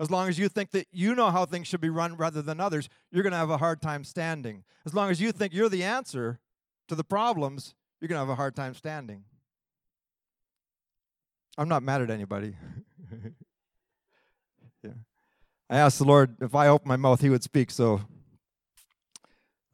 As 0.00 0.10
long 0.10 0.28
as 0.28 0.38
you 0.38 0.48
think 0.48 0.70
that 0.70 0.86
you 0.92 1.14
know 1.14 1.30
how 1.30 1.44
things 1.44 1.66
should 1.66 1.80
be 1.80 1.90
run 1.90 2.16
rather 2.16 2.40
than 2.40 2.60
others, 2.60 2.88
you're 3.10 3.24
going 3.24 3.32
to 3.32 3.38
have 3.38 3.50
a 3.50 3.56
hard 3.58 3.82
time 3.82 4.04
standing. 4.04 4.64
As 4.86 4.94
long 4.94 5.10
as 5.10 5.20
you 5.20 5.32
think 5.32 5.52
you're 5.52 5.68
the 5.68 5.82
answer 5.82 6.38
to 6.86 6.94
the 6.94 7.04
problems, 7.04 7.74
you're 8.00 8.08
going 8.08 8.16
to 8.16 8.20
have 8.20 8.28
a 8.28 8.36
hard 8.36 8.54
time 8.54 8.74
standing. 8.74 9.24
I'm 11.56 11.68
not 11.68 11.82
mad 11.82 12.02
at 12.02 12.10
anybody. 12.10 12.54
yeah. 14.84 14.90
I 15.68 15.78
asked 15.78 15.98
the 15.98 16.04
Lord 16.04 16.36
if 16.40 16.54
I 16.54 16.68
opened 16.68 16.88
my 16.88 16.96
mouth, 16.96 17.20
He 17.20 17.30
would 17.30 17.42
speak, 17.42 17.72
so 17.72 18.00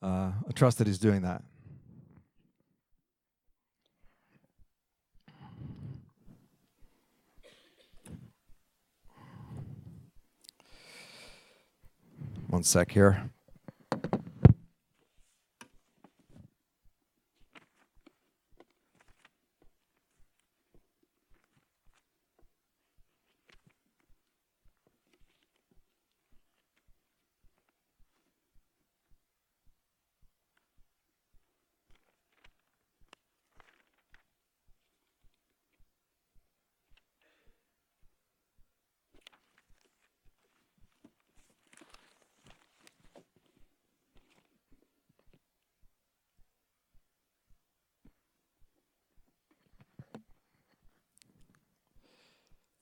uh, 0.02 0.32
I 0.48 0.52
trust 0.54 0.78
that 0.78 0.86
He's 0.86 0.98
doing 0.98 1.20
that. 1.22 1.42
One 12.54 12.62
sec 12.62 12.92
here. 12.92 13.30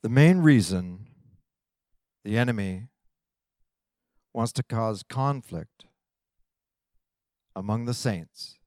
The 0.03 0.09
main 0.09 0.39
reason 0.39 1.07
the 2.25 2.37
enemy 2.37 2.89
wants 4.35 4.53
to 4.55 4.65
cause 4.65 5.05
conflict 5.09 5.87
among 7.55 7.85
the 7.85 7.95
saints 7.95 8.59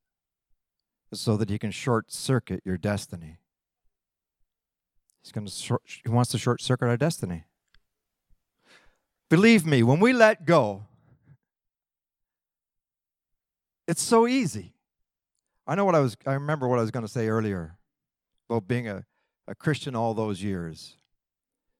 is 1.11 1.19
so 1.19 1.35
that 1.35 1.49
he 1.49 1.59
can 1.59 1.71
short 1.71 2.11
circuit 2.11 2.61
your 2.63 2.77
destiny. 2.77 3.39
He's 5.23 5.33
going 5.33 5.45
to 5.45 5.51
short, 5.51 5.81
he 5.85 6.09
wants 6.09 6.31
to 6.31 6.37
short 6.37 6.61
circuit 6.61 6.87
our 6.87 6.97
destiny. 6.97 7.43
Believe 9.29 9.65
me, 9.65 9.83
when 9.83 9.99
we 9.99 10.13
let 10.13 10.45
go, 10.45 10.85
it's 13.87 14.01
so 14.01 14.27
easy. 14.27 14.73
I 15.67 15.75
know 15.75 15.83
what 15.83 15.95
I 15.95 15.99
was 15.99 16.15
I 16.25 16.33
remember 16.33 16.67
what 16.67 16.79
I 16.79 16.81
was 16.81 16.91
going 16.91 17.05
to 17.05 17.11
say 17.11 17.27
earlier 17.27 17.75
about 18.49 18.67
being 18.67 18.87
a, 18.87 19.03
a 19.47 19.55
Christian 19.55 19.95
all 19.95 20.13
those 20.13 20.41
years. 20.41 20.97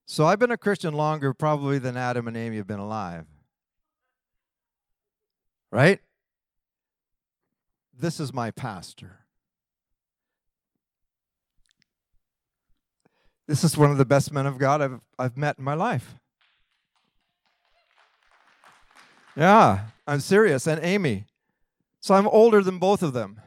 So 0.06 0.26
I've 0.26 0.40
been 0.40 0.52
a 0.52 0.58
Christian 0.58 0.94
longer 0.94 1.34
probably 1.34 1.80
than 1.80 1.98
Adam 1.98 2.28
and 2.28 2.38
Amy 2.38 2.58
have 2.58 2.68
been 2.68 2.80
alive. 2.80 3.26
Right? 5.72 6.00
This 7.98 8.20
is 8.20 8.34
my 8.34 8.52
pastor. 8.52 9.20
This 13.48 13.64
is 13.64 13.78
one 13.78 13.92
of 13.92 13.98
the 13.98 14.06
best 14.06 14.32
men 14.32 14.46
of 14.46 14.58
God 14.58 14.82
I've, 14.82 15.00
I've 15.18 15.38
met 15.38 15.58
in 15.58 15.64
my 15.64 15.76
life. 15.76 16.16
Yeah, 19.36 19.86
I'm 20.08 20.20
serious. 20.20 20.68
And 20.68 20.84
Amy. 20.84 21.26
So 22.00 22.16
I'm 22.16 22.28
older 22.28 22.62
than 22.62 22.78
both 22.80 23.02
of 23.02 23.14
them. 23.14 23.42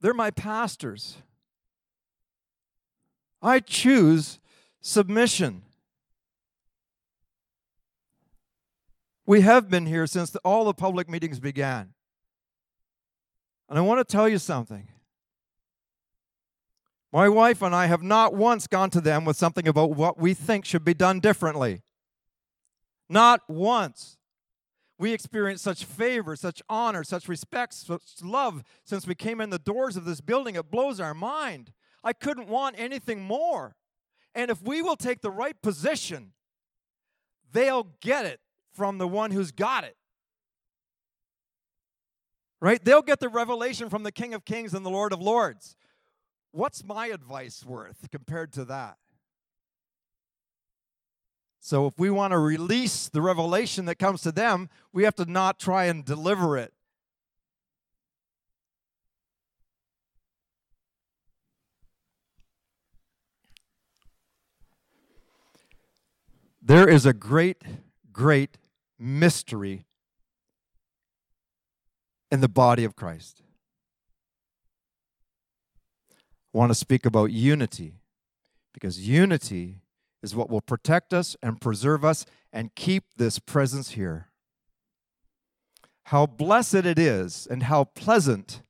They're 0.00 0.14
my 0.14 0.30
pastors. 0.30 1.18
I 3.40 3.60
choose 3.60 4.38
submission. 4.82 5.62
We 9.24 9.40
have 9.40 9.70
been 9.70 9.86
here 9.86 10.06
since 10.06 10.30
the, 10.30 10.40
all 10.40 10.64
the 10.64 10.74
public 10.74 11.08
meetings 11.08 11.40
began. 11.40 11.94
And 13.68 13.78
I 13.78 13.82
want 13.82 14.06
to 14.06 14.12
tell 14.12 14.28
you 14.28 14.38
something. 14.38 14.88
My 17.12 17.28
wife 17.28 17.62
and 17.62 17.74
I 17.74 17.86
have 17.86 18.02
not 18.02 18.34
once 18.34 18.66
gone 18.66 18.90
to 18.90 19.00
them 19.00 19.24
with 19.24 19.36
something 19.36 19.68
about 19.68 19.90
what 19.90 20.18
we 20.18 20.34
think 20.34 20.64
should 20.64 20.84
be 20.84 20.94
done 20.94 21.20
differently. 21.20 21.82
Not 23.08 23.42
once. 23.48 24.18
We 24.98 25.12
experienced 25.12 25.64
such 25.64 25.84
favor, 25.84 26.36
such 26.36 26.62
honor, 26.68 27.04
such 27.04 27.28
respect, 27.28 27.74
such 27.74 28.02
love 28.22 28.62
since 28.84 29.06
we 29.06 29.14
came 29.14 29.40
in 29.40 29.50
the 29.50 29.58
doors 29.58 29.96
of 29.96 30.04
this 30.04 30.20
building. 30.20 30.54
It 30.54 30.70
blows 30.70 31.00
our 31.00 31.14
mind. 31.14 31.72
I 32.04 32.12
couldn't 32.12 32.48
want 32.48 32.76
anything 32.78 33.22
more. 33.22 33.76
And 34.34 34.50
if 34.50 34.62
we 34.62 34.82
will 34.82 34.96
take 34.96 35.20
the 35.20 35.30
right 35.30 35.60
position, 35.60 36.32
they'll 37.52 37.88
get 38.00 38.24
it 38.24 38.40
from 38.74 38.98
the 38.98 39.08
one 39.08 39.30
who's 39.30 39.52
got 39.52 39.84
it. 39.84 39.96
Right? 42.60 42.82
They'll 42.82 43.02
get 43.02 43.20
the 43.20 43.28
revelation 43.28 43.90
from 43.90 44.04
the 44.04 44.12
King 44.12 44.34
of 44.34 44.44
Kings 44.44 44.72
and 44.72 44.86
the 44.86 44.90
Lord 44.90 45.12
of 45.12 45.20
Lords. 45.20 45.76
What's 46.52 46.84
my 46.84 47.08
advice 47.08 47.64
worth 47.64 48.08
compared 48.10 48.52
to 48.52 48.64
that? 48.66 48.96
So, 51.64 51.86
if 51.86 51.98
we 51.98 52.10
want 52.10 52.32
to 52.32 52.38
release 52.38 53.08
the 53.08 53.22
revelation 53.22 53.84
that 53.84 53.94
comes 53.94 54.22
to 54.22 54.32
them, 54.32 54.68
we 54.92 55.04
have 55.04 55.14
to 55.16 55.24
not 55.24 55.60
try 55.60 55.84
and 55.84 56.04
deliver 56.04 56.58
it. 56.58 56.72
There 66.64 66.88
is 66.88 67.04
a 67.04 67.12
great, 67.12 67.60
great 68.12 68.56
mystery 68.96 69.84
in 72.30 72.40
the 72.40 72.48
body 72.48 72.84
of 72.84 72.94
Christ. 72.94 73.42
I 76.12 76.58
want 76.58 76.70
to 76.70 76.76
speak 76.76 77.04
about 77.04 77.32
unity 77.32 77.94
because 78.72 79.08
unity 79.08 79.80
is 80.22 80.36
what 80.36 80.50
will 80.50 80.60
protect 80.60 81.12
us 81.12 81.36
and 81.42 81.60
preserve 81.60 82.04
us 82.04 82.24
and 82.52 82.72
keep 82.76 83.04
this 83.16 83.40
presence 83.40 83.90
here. 83.90 84.28
How 86.04 86.26
blessed 86.26 86.74
it 86.74 86.98
is 86.98 87.48
and 87.50 87.64
how 87.64 87.84
pleasant 87.84 88.62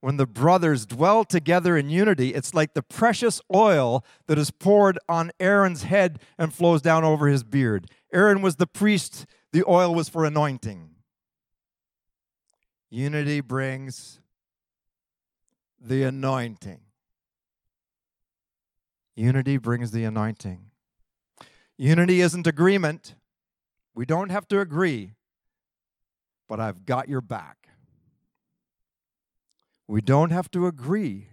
when 0.00 0.16
the 0.16 0.26
brothers 0.26 0.86
dwell 0.86 1.24
together 1.24 1.76
in 1.76 1.90
unity, 1.90 2.34
it's 2.34 2.54
like 2.54 2.74
the 2.74 2.82
precious 2.82 3.40
oil 3.54 4.04
that 4.26 4.38
is 4.38 4.50
poured 4.50 4.98
on 5.08 5.30
Aaron's 5.38 5.82
head 5.82 6.20
and 6.38 6.54
flows 6.54 6.80
down 6.80 7.04
over 7.04 7.28
his 7.28 7.44
beard. 7.44 7.86
Aaron 8.12 8.40
was 8.40 8.56
the 8.56 8.66
priest, 8.66 9.26
the 9.52 9.62
oil 9.68 9.94
was 9.94 10.08
for 10.08 10.24
anointing. 10.24 10.90
Unity 12.88 13.40
brings 13.40 14.20
the 15.80 16.02
anointing. 16.02 16.80
Unity 19.14 19.58
brings 19.58 19.90
the 19.90 20.04
anointing. 20.04 20.70
Unity 21.76 22.20
isn't 22.20 22.46
agreement. 22.46 23.14
We 23.94 24.06
don't 24.06 24.30
have 24.30 24.48
to 24.48 24.60
agree, 24.60 25.12
but 26.48 26.58
I've 26.58 26.86
got 26.86 27.08
your 27.08 27.20
back. 27.20 27.59
We 29.90 30.00
don't 30.00 30.30
have 30.30 30.48
to 30.52 30.68
agree. 30.68 31.30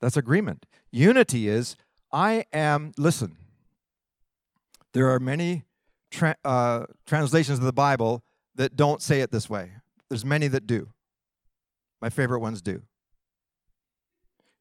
That's 0.00 0.16
agreement. 0.16 0.64
Unity 0.90 1.46
is 1.46 1.76
I 2.10 2.46
am, 2.54 2.92
listen, 2.96 3.36
there 4.94 5.10
are 5.10 5.20
many 5.20 5.64
tra- 6.10 6.36
uh, 6.42 6.86
translations 7.04 7.58
of 7.58 7.66
the 7.66 7.72
Bible 7.74 8.22
that 8.54 8.76
don't 8.76 9.02
say 9.02 9.20
it 9.20 9.30
this 9.30 9.50
way. 9.50 9.72
There's 10.08 10.24
many 10.24 10.48
that 10.48 10.66
do. 10.66 10.88
My 12.00 12.08
favorite 12.08 12.40
ones 12.40 12.62
do. 12.62 12.80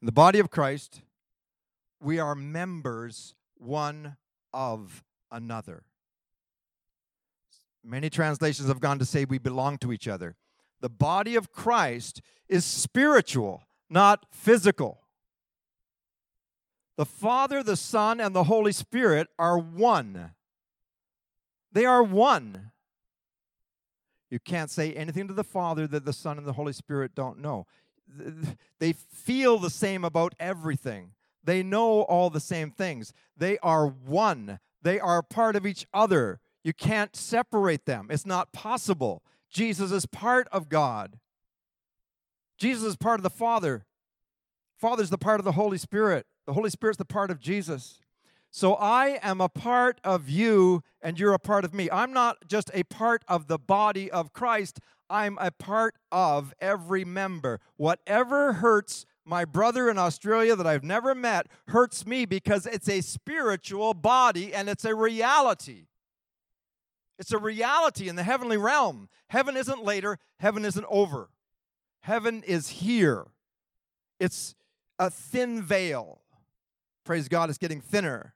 In 0.01 0.05
the 0.05 0.11
body 0.11 0.39
of 0.39 0.49
Christ, 0.49 1.03
we 2.01 2.19
are 2.19 2.35
members 2.35 3.33
one 3.57 4.17
of 4.53 5.05
another. 5.31 5.83
Many 7.81 8.09
translations 8.09 8.67
have 8.67 8.81
gone 8.81 8.99
to 8.99 9.05
say 9.05 9.23
we 9.23 9.37
belong 9.37 9.77
to 9.77 9.93
each 9.93 10.09
other. 10.09 10.35
The 10.83 10.89
body 10.89 11.37
of 11.37 11.53
Christ 11.53 12.21
is 12.49 12.65
spiritual, 12.65 13.63
not 13.89 14.25
physical. 14.33 14.99
The 16.97 17.05
Father, 17.05 17.63
the 17.63 17.77
Son, 17.77 18.19
and 18.19 18.35
the 18.35 18.43
Holy 18.43 18.73
Spirit 18.73 19.29
are 19.39 19.57
one. 19.57 20.31
They 21.71 21.85
are 21.85 22.03
one. 22.03 22.71
You 24.29 24.39
can't 24.39 24.69
say 24.69 24.91
anything 24.91 25.29
to 25.29 25.33
the 25.33 25.45
Father 25.45 25.87
that 25.87 26.03
the 26.03 26.11
Son 26.11 26.37
and 26.37 26.45
the 26.45 26.51
Holy 26.51 26.73
Spirit 26.73 27.15
don't 27.15 27.39
know. 27.39 27.65
They 28.79 28.91
feel 28.91 29.59
the 29.59 29.69
same 29.69 30.03
about 30.03 30.35
everything. 30.37 31.11
They 31.45 31.63
know 31.63 32.01
all 32.01 32.29
the 32.29 32.41
same 32.41 32.71
things. 32.71 33.13
They 33.37 33.57
are 33.59 33.87
one. 33.87 34.59
They 34.81 34.99
are 34.99 35.23
part 35.23 35.55
of 35.55 35.65
each 35.65 35.87
other. 35.93 36.41
You 36.61 36.73
can't 36.73 37.15
separate 37.15 37.85
them. 37.85 38.07
It's 38.09 38.25
not 38.25 38.51
possible. 38.51 39.23
Jesus 39.53 39.91
is 39.91 40.05
part 40.05 40.48
of 40.51 40.67
God. 40.67 41.19
Jesus 42.57 42.83
is 42.83 42.95
part 42.95 43.19
of 43.19 43.24
the 43.24 43.29
Father. 43.29 43.86
Father's 44.79 45.10
the 45.10 45.17
part 45.17 45.39
of 45.39 45.45
the 45.45 45.53
Holy 45.53 45.77
Spirit. 45.77 46.25
The 46.45 46.53
Holy 46.53 46.69
Spirit's 46.69 46.98
the 46.98 47.05
part 47.05 47.31
of 47.31 47.39
Jesus. 47.39 48.00
So 48.51 48.75
I 48.75 49.19
am 49.22 49.41
a 49.41 49.50
part 49.50 50.00
of 50.03 50.29
you 50.29 50.83
and 51.01 51.19
you're 51.19 51.33
a 51.33 51.39
part 51.39 51.65
of 51.65 51.74
me. 51.74 51.89
I'm 51.89 52.13
not 52.13 52.48
just 52.48 52.69
a 52.74 52.83
part 52.83 53.24
of 53.27 53.48
the 53.48 53.57
body 53.57 54.12
of 54.12 54.33
Christ, 54.33 54.79
I'm 55.10 55.38
a 55.39 55.51
part 55.51 55.95
of 56.12 56.53
every 56.60 57.05
member. 57.05 57.60
Whatever 57.77 58.53
hurts 58.53 59.05
my 59.25 59.45
brother 59.45 59.89
in 59.89 59.98
Australia 59.98 60.55
that 60.55 60.67
I've 60.67 60.83
never 60.83 61.15
met 61.15 61.48
hurts 61.69 62.05
me 62.05 62.25
because 62.25 62.65
it's 62.65 62.89
a 62.89 63.01
spiritual 63.01 63.93
body 63.93 64.53
and 64.53 64.69
it's 64.69 64.86
a 64.86 64.93
reality. 64.93 65.86
It's 67.20 67.32
a 67.32 67.38
reality 67.38 68.10
in 68.10 68.15
the 68.15 68.24
heavenly 68.24 68.58
realm. 68.58 69.10
Heaven 69.27 69.55
isn't 69.55 69.84
later, 69.84 70.20
heaven 70.39 70.65
isn't 70.65 70.86
over. 70.89 71.29
Heaven 72.01 72.43
is 72.43 72.70
here. 72.70 73.27
It's 74.20 74.55
a 75.00 75.10
thin 75.10 75.62
veil. 75.62 76.22
Praise 77.03 77.27
God, 77.27 77.50
it's 77.50 77.58
getting 77.58 77.82
thinner. 77.82 78.34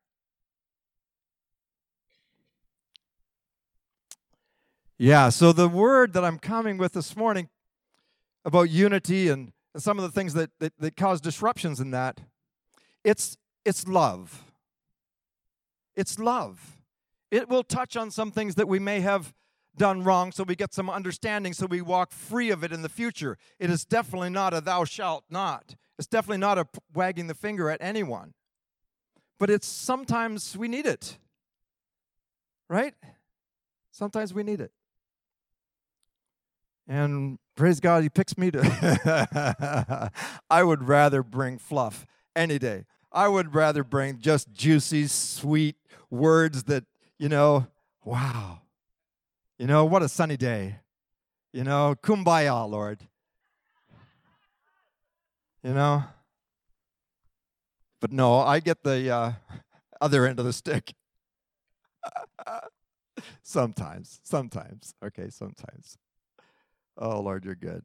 Yeah, 4.98 5.30
so 5.30 5.52
the 5.52 5.70
word 5.70 6.14
that 6.14 6.26
I'm 6.26 6.40
coming 6.40 6.78
with 6.78 6.94
this 6.94 7.16
morning 7.16 7.50
about 8.44 8.70
unity 8.70 9.30
and 9.30 9.52
some 9.76 10.00
of 10.00 10.04
the 10.04 10.12
things 10.12 10.34
that, 10.34 10.50
that, 10.60 10.74
that 10.80 10.96
cause 10.96 11.22
disruptions 11.22 11.80
in 11.80 11.92
that, 11.92 12.22
it's, 13.04 13.38
it's 13.64 13.88
love. 13.88 14.44
It's 15.96 16.18
love. 16.18 16.77
It 17.32 17.50
will 17.50 17.64
touch 17.64 17.98
on 17.98 18.12
some 18.12 18.32
things 18.32 18.56
that 18.56 18.68
we 18.68 18.80
may 18.80 19.02
have 19.02 19.34
done 19.76 20.04
wrong 20.04 20.32
so 20.32 20.44
we 20.44 20.56
get 20.56 20.74
some 20.74 20.90
understanding 20.90 21.54
so 21.54 21.66
we 21.66 21.82
walk 21.82 22.12
free 22.12 22.50
of 22.50 22.64
it 22.64 22.72
in 22.72 22.82
the 22.82 22.90
future. 22.90 23.38
It 23.60 23.70
is 23.70 23.86
definitely 23.86 24.30
not 24.30 24.54
a 24.54 24.62
thou 24.62 24.86
shalt 24.86 25.24
not. 25.30 25.76
It's 25.98 26.08
definitely 26.08 26.40
not 26.40 26.58
a 26.58 26.68
wagging 26.94 27.28
the 27.28 27.36
finger 27.36 27.70
at 27.70 27.82
anyone. 27.82 28.34
But 29.40 29.50
it's 29.50 29.68
sometimes 29.68 30.58
we 30.58 30.68
need 30.68 30.86
it. 30.86 31.18
Right? 32.70 32.94
Sometimes 33.92 34.34
we 34.34 34.44
need 34.44 34.62
it. 34.62 34.72
And 36.88 37.38
praise 37.56 37.80
God, 37.80 38.04
he 38.04 38.10
picks 38.10 38.38
me 38.38 38.52
to. 38.52 40.12
I 40.50 40.64
would 40.64 40.88
rather 40.88 41.22
bring 41.24 41.58
fluff 41.58 42.06
any 42.36 42.58
day. 42.60 42.86
I 43.12 43.28
would 43.28 43.54
rather 43.56 43.84
bring 43.84 44.20
just 44.20 44.54
juicy, 44.54 45.08
sweet 45.08 45.76
words 46.10 46.64
that, 46.64 46.86
you 47.20 47.30
know, 47.30 47.68
wow. 48.04 48.62
You 49.58 49.68
know, 49.68 49.86
what 49.86 50.04
a 50.04 50.10
sunny 50.10 50.38
day. 50.38 50.80
You 51.52 51.64
know, 51.64 51.96
kumbaya, 52.02 52.70
Lord. 52.70 53.00
You 55.64 55.74
know? 55.74 56.04
But 58.00 58.12
no, 58.12 58.40
I 58.40 58.60
get 58.60 58.84
the 58.84 59.10
uh, 59.10 59.32
other 60.02 60.28
end 60.28 60.40
of 60.40 60.46
the 60.46 60.54
stick. 60.54 60.94
sometimes, 63.44 64.20
sometimes. 64.24 64.94
Okay, 65.04 65.30
sometimes. 65.30 65.98
Oh, 66.98 67.22
Lord, 67.22 67.46
you're 67.46 67.56
good. 67.56 67.84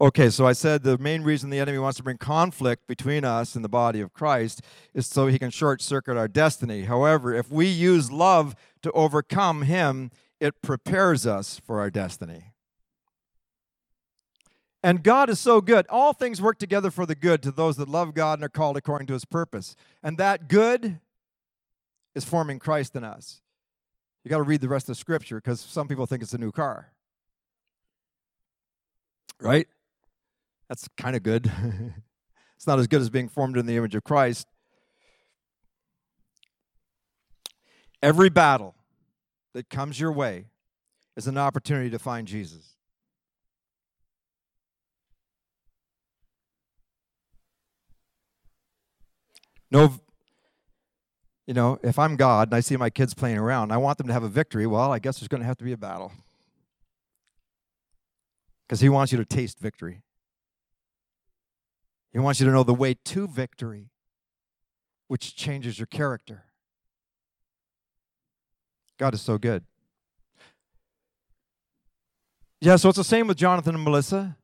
Okay, 0.00 0.30
so 0.30 0.46
I 0.46 0.52
said 0.52 0.82
the 0.82 0.98
main 0.98 1.22
reason 1.22 1.50
the 1.50 1.60
enemy 1.60 1.78
wants 1.78 1.96
to 1.98 2.02
bring 2.02 2.18
conflict 2.18 2.86
between 2.86 3.24
us 3.24 3.54
and 3.54 3.64
the 3.64 3.68
body 3.68 4.00
of 4.00 4.12
Christ 4.12 4.62
is 4.94 5.06
so 5.06 5.26
he 5.26 5.38
can 5.38 5.50
short 5.50 5.80
circuit 5.80 6.16
our 6.16 6.28
destiny. 6.28 6.82
However, 6.82 7.34
if 7.34 7.50
we 7.50 7.66
use 7.66 8.10
love 8.10 8.54
to 8.82 8.92
overcome 8.92 9.62
him, 9.62 10.10
it 10.40 10.60
prepares 10.62 11.26
us 11.26 11.60
for 11.64 11.80
our 11.80 11.90
destiny. 11.90 12.52
And 14.82 15.04
God 15.04 15.30
is 15.30 15.38
so 15.38 15.60
good. 15.60 15.86
All 15.88 16.12
things 16.12 16.42
work 16.42 16.58
together 16.58 16.90
for 16.90 17.06
the 17.06 17.14
good 17.14 17.42
to 17.44 17.52
those 17.52 17.76
that 17.76 17.88
love 17.88 18.14
God 18.14 18.38
and 18.38 18.44
are 18.44 18.48
called 18.48 18.76
according 18.76 19.06
to 19.06 19.12
his 19.12 19.24
purpose. 19.24 19.76
And 20.02 20.18
that 20.18 20.48
good 20.48 20.98
is 22.14 22.24
forming 22.24 22.58
Christ 22.58 22.96
in 22.96 23.04
us. 23.04 23.40
You 24.24 24.28
got 24.28 24.38
to 24.38 24.42
read 24.42 24.60
the 24.60 24.68
rest 24.68 24.88
of 24.88 24.96
scripture 24.96 25.36
because 25.36 25.60
some 25.60 25.88
people 25.88 26.06
think 26.06 26.22
it's 26.22 26.34
a 26.34 26.38
new 26.38 26.52
car. 26.52 26.91
Right? 29.40 29.66
That's 30.68 30.88
kind 30.96 31.16
of 31.16 31.22
good. 31.22 31.50
it's 32.56 32.66
not 32.66 32.78
as 32.78 32.86
good 32.86 33.00
as 33.00 33.10
being 33.10 33.28
formed 33.28 33.56
in 33.56 33.66
the 33.66 33.76
image 33.76 33.94
of 33.94 34.04
Christ. 34.04 34.46
Every 38.02 38.30
battle 38.30 38.74
that 39.54 39.68
comes 39.68 40.00
your 40.00 40.12
way 40.12 40.46
is 41.16 41.26
an 41.26 41.38
opportunity 41.38 41.90
to 41.90 41.98
find 41.98 42.26
Jesus. 42.26 42.76
No 49.70 50.00
you 51.46 51.54
know, 51.54 51.78
if 51.82 51.98
I'm 51.98 52.16
God 52.16 52.48
and 52.48 52.54
I 52.54 52.60
see 52.60 52.76
my 52.76 52.90
kids 52.90 53.14
playing 53.14 53.38
around, 53.38 53.72
I 53.72 53.76
want 53.76 53.98
them 53.98 54.06
to 54.06 54.12
have 54.12 54.22
a 54.22 54.28
victory. 54.28 54.66
Well, 54.66 54.92
I 54.92 54.98
guess 54.98 55.18
there's 55.18 55.28
going 55.28 55.40
to 55.40 55.46
have 55.46 55.58
to 55.58 55.64
be 55.64 55.72
a 55.72 55.76
battle. 55.76 56.12
Because 58.72 58.80
He 58.80 58.88
wants 58.88 59.12
you 59.12 59.18
to 59.18 59.26
taste 59.26 59.58
victory. 59.58 60.00
He 62.10 62.18
wants 62.18 62.40
you 62.40 62.46
to 62.46 62.52
know 62.52 62.62
the 62.62 62.72
way 62.72 62.94
to 62.94 63.28
victory, 63.28 63.90
which 65.08 65.36
changes 65.36 65.78
your 65.78 65.84
character. 65.84 66.44
God 68.98 69.12
is 69.12 69.20
so 69.20 69.36
good. 69.36 69.64
Yeah, 72.62 72.76
so 72.76 72.88
it's 72.88 72.96
the 72.96 73.04
same 73.04 73.26
with 73.26 73.36
Jonathan 73.36 73.74
and 73.74 73.84
Melissa. 73.84 74.38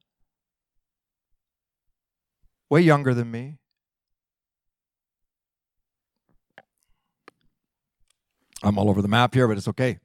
Way 2.69 2.83
younger 2.83 3.15
than 3.15 3.31
me. 3.31 3.57
I'm 8.63 8.77
all 8.77 8.91
over 8.91 9.01
the 9.01 9.09
map 9.09 9.33
here, 9.33 9.49
but 9.49 9.57
it's 9.57 9.69
okay. 9.69 10.01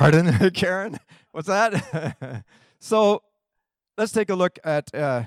Pardon, 0.00 0.50
Karen? 0.54 0.98
What's 1.32 1.48
that? 1.48 2.44
so 2.80 3.22
let's 3.98 4.12
take 4.12 4.30
a 4.30 4.34
look 4.34 4.58
at 4.64 4.88
uh, 4.94 5.24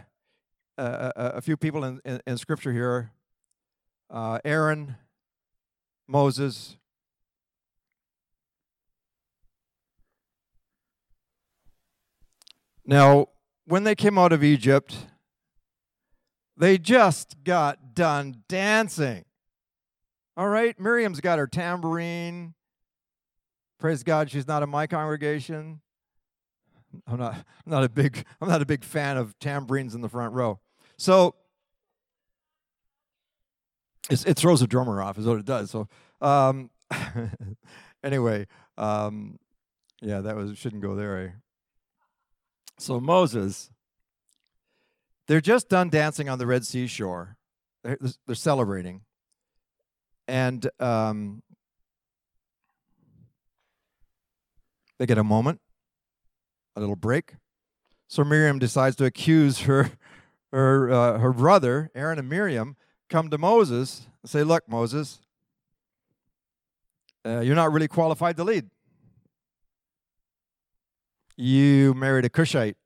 uh, 0.80 1.12
a 1.16 1.42
few 1.42 1.58
people 1.58 1.84
in, 1.84 2.02
in, 2.04 2.20
in 2.26 2.38
Scripture 2.40 2.74
here 2.74 3.12
uh, 4.10 4.40
Aaron, 4.44 4.96
Moses. 6.08 6.78
Now, 12.84 13.28
when 13.66 13.84
they 13.84 13.94
came 13.94 14.18
out 14.18 14.34
of 14.34 14.44
Egypt, 14.44 14.98
they 16.58 16.80
just 16.80 17.44
got 17.44 17.94
done 17.94 18.42
dancing. 18.50 19.26
All 20.36 20.50
right, 20.50 20.80
Miriam's 20.80 21.22
got 21.22 21.38
her 21.38 21.46
tambourine. 21.46 22.56
Praise 23.84 24.02
God, 24.02 24.32
she's 24.32 24.48
not 24.48 24.64
in 24.64 24.70
my 24.70 24.88
congregation. 24.88 25.82
I'm 27.06 27.20
not, 27.20 27.34
I'm 27.34 27.70
not 27.70 27.84
a 27.84 27.90
big 27.90 28.24
I'm 28.40 28.48
not 28.48 28.62
a 28.62 28.66
big 28.66 28.82
fan 28.82 29.18
of 29.18 29.38
tambourines 29.40 29.94
in 29.94 30.00
the 30.00 30.08
front 30.08 30.34
row. 30.34 30.62
So 30.98 31.36
it 34.10 34.38
throws 34.38 34.62
the 34.62 34.68
drummer 34.68 35.02
off, 35.02 35.18
is 35.18 35.26
what 35.26 35.38
it 35.38 35.44
does. 35.44 35.70
So, 35.70 35.90
um, 36.22 36.70
anyway, 38.06 38.48
um, 38.78 39.38
yeah, 40.02 40.22
that 40.22 40.38
was 40.38 40.58
shouldn't 40.58 40.82
go 40.82 40.96
there. 40.96 41.18
Eh? 41.18 41.30
So 42.80 43.02
Moses, 43.02 43.70
they're 45.28 45.42
just 45.42 45.68
done 45.68 45.90
dancing 45.90 46.30
on 46.30 46.40
the 46.40 46.48
Red 46.48 46.66
Sea 46.66 46.88
shore. 46.88 47.36
They're, 47.84 48.00
they're 48.28 48.36
celebrating, 48.36 49.02
and 50.26 50.70
um, 50.80 51.44
they 55.04 55.08
get 55.08 55.18
a 55.18 55.24
moment, 55.24 55.60
a 56.78 56.80
little 56.80 56.96
break. 56.96 57.34
So 58.08 58.24
Miriam 58.24 58.58
decides 58.58 58.96
to 58.96 59.06
accuse 59.06 59.60
her 59.60 59.92
her 60.54 60.90
uh, 60.90 61.20
her 61.20 61.34
brother 61.34 61.92
Aaron 61.94 62.20
and 62.20 62.30
Miriam 62.30 62.78
come 63.10 63.30
to 63.30 63.38
Moses 63.38 64.08
and 64.22 64.30
say, 64.30 64.44
"Look, 64.44 64.64
Moses, 64.70 65.20
uh, 67.26 67.42
you're 67.42 67.54
not 67.54 67.74
really 67.74 67.90
qualified 67.90 68.38
to 68.38 68.46
lead. 68.46 68.70
You 71.36 71.94
married 71.96 72.24
a 72.24 72.30
Cushite. 72.30 72.78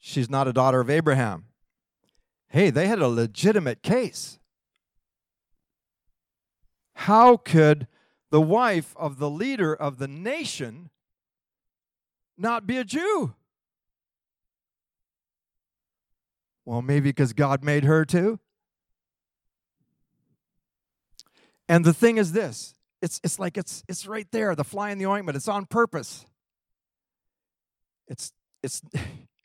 She's 0.00 0.28
not 0.28 0.48
a 0.48 0.52
daughter 0.52 0.80
of 0.80 0.90
Abraham. 0.90 1.44
Hey, 2.48 2.70
they 2.70 2.88
had 2.88 2.98
a 2.98 3.06
legitimate 3.06 3.84
case. 3.84 4.40
How 6.94 7.36
could 7.36 7.86
the 8.34 8.40
wife 8.40 8.96
of 8.96 9.20
the 9.20 9.30
leader 9.30 9.72
of 9.72 9.98
the 9.98 10.08
nation 10.08 10.90
not 12.36 12.66
be 12.66 12.78
a 12.78 12.82
Jew? 12.82 13.32
Well, 16.64 16.82
maybe 16.82 17.10
because 17.10 17.32
God 17.32 17.62
made 17.62 17.84
her 17.84 18.04
too. 18.04 18.40
And 21.68 21.84
the 21.84 21.94
thing 21.94 22.18
is 22.18 22.32
this 22.32 22.74
it's, 23.00 23.20
it's 23.22 23.38
like 23.38 23.56
it's, 23.56 23.84
it's 23.86 24.04
right 24.04 24.26
there, 24.32 24.56
the 24.56 24.64
fly 24.64 24.90
in 24.90 24.98
the 24.98 25.06
ointment. 25.06 25.36
It's 25.36 25.46
on 25.46 25.64
purpose. 25.66 26.26
It's, 28.08 28.32
it's, 28.64 28.82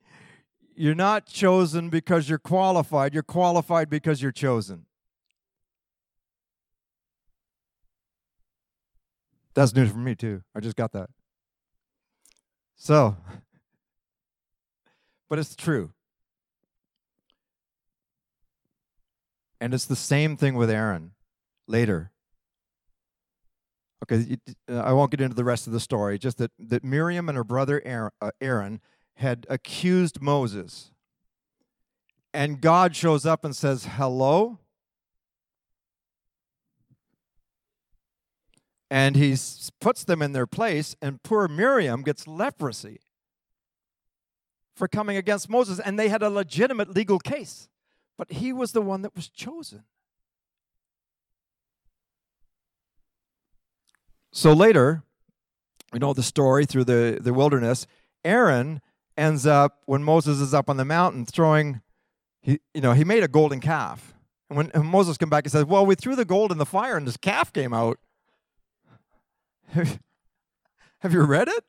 you're 0.76 0.96
not 0.96 1.28
chosen 1.28 1.90
because 1.90 2.28
you're 2.28 2.40
qualified, 2.40 3.14
you're 3.14 3.22
qualified 3.22 3.88
because 3.88 4.20
you're 4.20 4.32
chosen. 4.32 4.88
That's 9.54 9.74
news 9.74 9.92
for 9.92 9.98
me 9.98 10.16
too. 10.16 10.44
I 10.56 10.60
just 10.60 10.76
got 10.76 10.92
that. 10.94 11.10
So, 12.76 13.18
but 15.30 15.40
it's 15.40 15.56
true. 15.56 15.92
And 19.62 19.74
it's 19.74 19.86
the 19.86 19.96
same 19.96 20.38
thing 20.38 20.56
with 20.56 20.70
Aaron 20.70 21.12
later. 21.68 22.12
Okay, 24.04 24.38
uh, 24.70 24.80
I 24.80 24.94
won't 24.94 25.12
get 25.12 25.20
into 25.20 25.36
the 25.36 25.44
rest 25.44 25.68
of 25.68 25.74
the 25.74 25.80
story, 25.80 26.18
just 26.18 26.38
that, 26.38 26.52
that 26.58 26.86
Miriam 26.86 27.28
and 27.28 27.36
her 27.36 27.44
brother 27.44 28.12
uh, 28.22 28.32
Aaron 28.40 28.80
had 29.16 29.46
accused 29.50 30.22
Moses. 30.22 30.92
And 32.34 32.62
God 32.62 32.96
shows 32.96 33.26
up 33.26 33.44
and 33.44 33.56
says, 33.56 33.86
Hello. 33.92 34.60
And 38.92 39.16
he 39.16 39.36
puts 39.80 40.04
them 40.04 40.22
in 40.22 40.32
their 40.32 40.48
place, 40.48 40.96
and 41.02 41.22
poor 41.22 41.48
Miriam 41.48 42.02
gets 42.02 42.28
leprosy 42.28 43.00
for 44.76 44.88
coming 44.88 45.16
against 45.16 45.50
Moses. 45.50 45.80
And 45.80 46.00
they 46.00 46.10
had 46.10 46.24
a 46.24 46.30
legitimate 46.30 46.90
legal 46.90 47.20
case, 47.20 47.70
but 48.18 48.32
he 48.32 48.52
was 48.52 48.72
the 48.72 48.82
one 48.82 49.04
that 49.04 49.16
was 49.16 49.30
chosen. 49.30 49.84
So 54.32 54.54
later, 54.54 55.04
we 55.92 56.00
know 56.00 56.14
the 56.14 56.24
story 56.24 56.66
through 56.66 56.86
the, 56.86 57.18
the 57.20 57.34
wilderness. 57.34 57.88
Aaron 58.24 58.82
ends 59.18 59.46
up, 59.46 59.80
when 59.86 60.04
Moses 60.04 60.40
is 60.40 60.54
up 60.54 60.70
on 60.70 60.78
the 60.78 60.86
mountain 60.86 61.26
throwing, 61.26 61.82
he, 62.42 62.60
you 62.74 62.82
know, 62.82 62.94
he 62.94 63.04
made 63.04 63.24
a 63.24 63.28
golden 63.28 63.60
calf. 63.60 64.14
And 64.50 64.58
when, 64.58 64.72
Moses 64.86 65.18
came 65.18 65.30
back, 65.30 65.46
he 65.46 65.50
says, 65.50 65.66
Well, 65.66 65.86
we 65.86 65.96
threw 65.96 66.16
the 66.16 66.26
gold 66.26 66.52
in 66.52 66.58
the 66.58 66.66
fire 66.66 66.98
and 66.98 67.08
this 67.08 67.18
calf 67.18 67.52
came 67.54 67.74
out. 67.74 68.00
Have 69.74 71.14
you 71.14 71.24
read 71.24 71.48
it? 71.48 71.64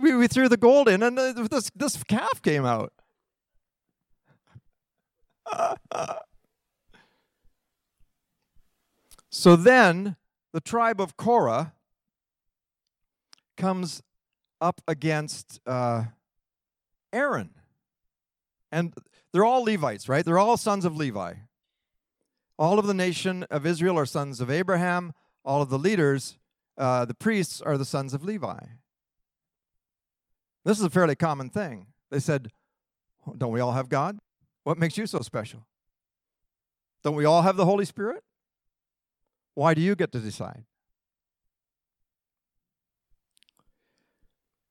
We, 0.00 0.14
we 0.16 0.26
threw 0.26 0.48
the 0.48 0.56
gold 0.56 0.88
in 0.88 1.02
and 1.02 1.18
uh, 1.18 1.32
this, 1.50 1.70
this 1.74 2.02
calf 2.04 2.40
came 2.42 2.64
out. 2.64 2.92
so 9.30 9.56
then 9.56 10.16
the 10.52 10.60
tribe 10.60 11.00
of 11.00 11.16
Korah 11.16 11.72
comes 13.56 14.02
up 14.60 14.80
against 14.86 15.60
uh, 15.66 16.04
Aaron. 17.12 17.50
And 18.72 18.94
they're 19.32 19.44
all 19.44 19.62
Levites, 19.64 20.08
right? 20.08 20.24
They're 20.24 20.38
all 20.38 20.56
sons 20.56 20.84
of 20.84 20.96
Levi. 20.96 21.34
All 22.58 22.78
of 22.78 22.86
the 22.86 22.94
nation 22.94 23.44
of 23.50 23.66
Israel 23.66 23.98
are 23.98 24.06
sons 24.06 24.40
of 24.40 24.50
Abraham. 24.50 25.12
All 25.44 25.62
of 25.62 25.68
the 25.68 25.78
leaders, 25.78 26.38
uh, 26.78 27.04
the 27.04 27.14
priests, 27.14 27.60
are 27.60 27.78
the 27.78 27.84
sons 27.84 28.14
of 28.14 28.24
Levi. 28.24 28.58
This 30.64 30.78
is 30.78 30.84
a 30.84 30.90
fairly 30.90 31.14
common 31.14 31.48
thing. 31.48 31.86
They 32.10 32.20
said, 32.20 32.50
Don't 33.38 33.52
we 33.52 33.60
all 33.60 33.72
have 33.72 33.88
God? 33.88 34.18
What 34.64 34.78
makes 34.78 34.98
you 34.98 35.06
so 35.06 35.20
special? 35.20 35.66
Don't 37.04 37.14
we 37.14 37.24
all 37.24 37.42
have 37.42 37.56
the 37.56 37.64
Holy 37.64 37.84
Spirit? 37.84 38.24
Why 39.54 39.74
do 39.74 39.80
you 39.80 39.94
get 39.94 40.12
to 40.12 40.18
decide? 40.18 40.64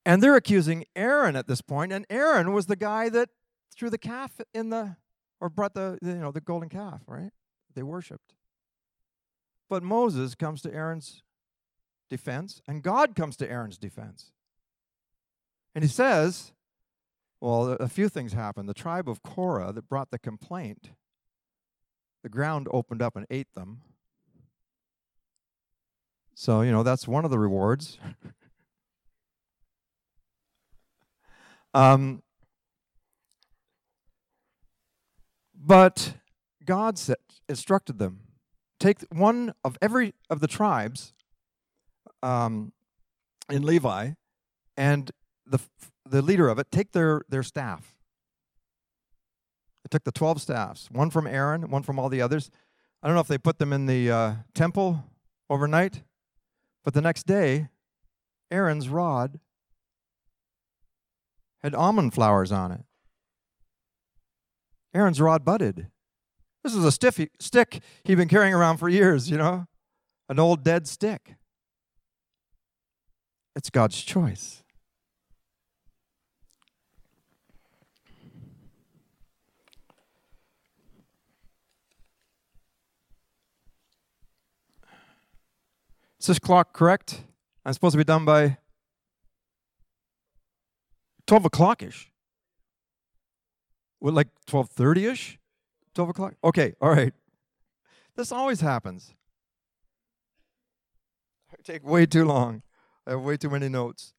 And 0.05 0.21
they're 0.21 0.35
accusing 0.35 0.85
Aaron 0.95 1.35
at 1.35 1.47
this 1.47 1.61
point, 1.61 1.91
and 1.91 2.05
Aaron 2.09 2.53
was 2.53 2.67
the 2.67 2.75
guy 2.75 3.09
that 3.09 3.29
threw 3.75 3.89
the 3.89 3.97
calf 3.97 4.39
in 4.53 4.69
the 4.69 4.97
or 5.41 5.49
brought 5.49 5.73
the 5.73 5.97
you 6.01 6.15
know 6.15 6.31
the 6.31 6.41
golden 6.41 6.69
calf, 6.69 7.01
right? 7.07 7.31
They 7.73 7.83
worshipped. 7.83 8.33
But 9.69 9.81
Moses 9.81 10.35
comes 10.35 10.61
to 10.61 10.73
Aaron's 10.73 11.23
defense, 12.09 12.61
and 12.67 12.83
God 12.83 13.15
comes 13.15 13.35
to 13.37 13.49
Aaron's 13.49 13.77
defense. 13.77 14.31
And 15.73 15.83
he 15.83 15.89
says, 15.89 16.51
well, 17.41 17.73
a 17.73 17.87
few 17.87 18.09
things 18.09 18.33
happened. 18.33 18.69
The 18.69 18.73
tribe 18.73 19.09
of 19.09 19.21
Korah 19.21 19.71
that 19.73 19.89
brought 19.89 20.11
the 20.11 20.19
complaint, 20.19 20.91
the 22.23 22.29
ground 22.29 22.67
opened 22.71 23.01
up 23.01 23.15
and 23.15 23.25
ate 23.29 23.53
them. 23.55 23.81
So, 26.33 26.61
you 26.61 26.71
know, 26.71 26.83
that's 26.83 27.07
one 27.07 27.25
of 27.25 27.31
the 27.31 27.39
rewards. 27.39 27.97
um, 31.73 32.21
but 35.53 36.15
God 36.65 36.97
said, 36.97 37.17
instructed 37.47 37.99
them 37.99 38.21
take 38.79 38.99
one 39.11 39.53
of 39.63 39.77
every 39.81 40.13
of 40.29 40.39
the 40.39 40.47
tribes 40.47 41.13
um, 42.25 42.73
in 43.49 43.63
Levi, 43.63 44.11
and 44.77 45.11
the 45.45 45.59
the 46.07 46.21
leader 46.21 46.49
of 46.49 46.59
it 46.59 46.71
take 46.71 46.91
their 46.91 47.21
their 47.29 47.43
staff. 47.43 47.95
They 49.83 49.89
took 49.91 50.03
the 50.03 50.11
twelve 50.11 50.41
staffs, 50.41 50.89
one 50.91 51.09
from 51.09 51.27
Aaron, 51.27 51.69
one 51.69 51.83
from 51.83 51.99
all 51.99 52.09
the 52.09 52.21
others. 52.21 52.49
I 53.03 53.07
don't 53.07 53.15
know 53.15 53.21
if 53.21 53.27
they 53.27 53.37
put 53.37 53.59
them 53.59 53.71
in 53.71 53.85
the 53.85 54.11
uh, 54.11 54.33
temple 54.53 55.03
overnight 55.49 56.01
but 56.85 56.93
the 56.93 57.01
next 57.01 57.25
day, 57.25 57.67
Aaron's 58.51 58.87
rod 58.87 59.39
had 61.63 61.73
almond 61.73 62.13
flowers 62.13 62.51
on 62.51 62.71
it. 62.71 62.85
Aaron's 64.93 65.19
rod 65.19 65.43
budded. 65.43 65.87
This 66.63 66.75
is 66.75 66.85
a 66.85 66.91
stiffy 66.91 67.31
stick 67.39 67.81
he'd 68.03 68.15
been 68.15 68.29
carrying 68.29 68.53
around 68.53 68.77
for 68.77 68.87
years, 68.87 69.29
you 69.29 69.37
know, 69.37 69.65
an 70.29 70.39
old 70.39 70.63
dead 70.63 70.87
stick. 70.87 71.35
It's 73.55 73.69
God's 73.69 74.01
choice. 74.01 74.63
Is 86.19 86.27
this 86.27 86.39
clock 86.39 86.73
correct? 86.73 87.21
I'm 87.63 87.73
supposed 87.73 87.93
to 87.93 87.97
be 87.97 88.03
done 88.03 88.25
by 88.25 88.57
12 91.27 91.45
o'clock 91.45 91.83
ish. 91.83 92.11
What, 93.99 94.15
like 94.15 94.29
12.30 94.47 95.11
ish? 95.11 95.37
12 95.93 96.09
o'clock? 96.09 96.33
Okay, 96.43 96.73
all 96.81 96.89
right. 96.89 97.13
This 98.15 98.31
always 98.31 98.61
happens. 98.61 99.13
I 101.51 101.55
take 101.63 101.85
way 101.85 102.05
too 102.05 102.25
long. 102.25 102.63
I 103.07 103.11
have 103.11 103.21
way 103.21 103.37
too 103.37 103.49
many 103.49 103.69
notes. 103.69 104.13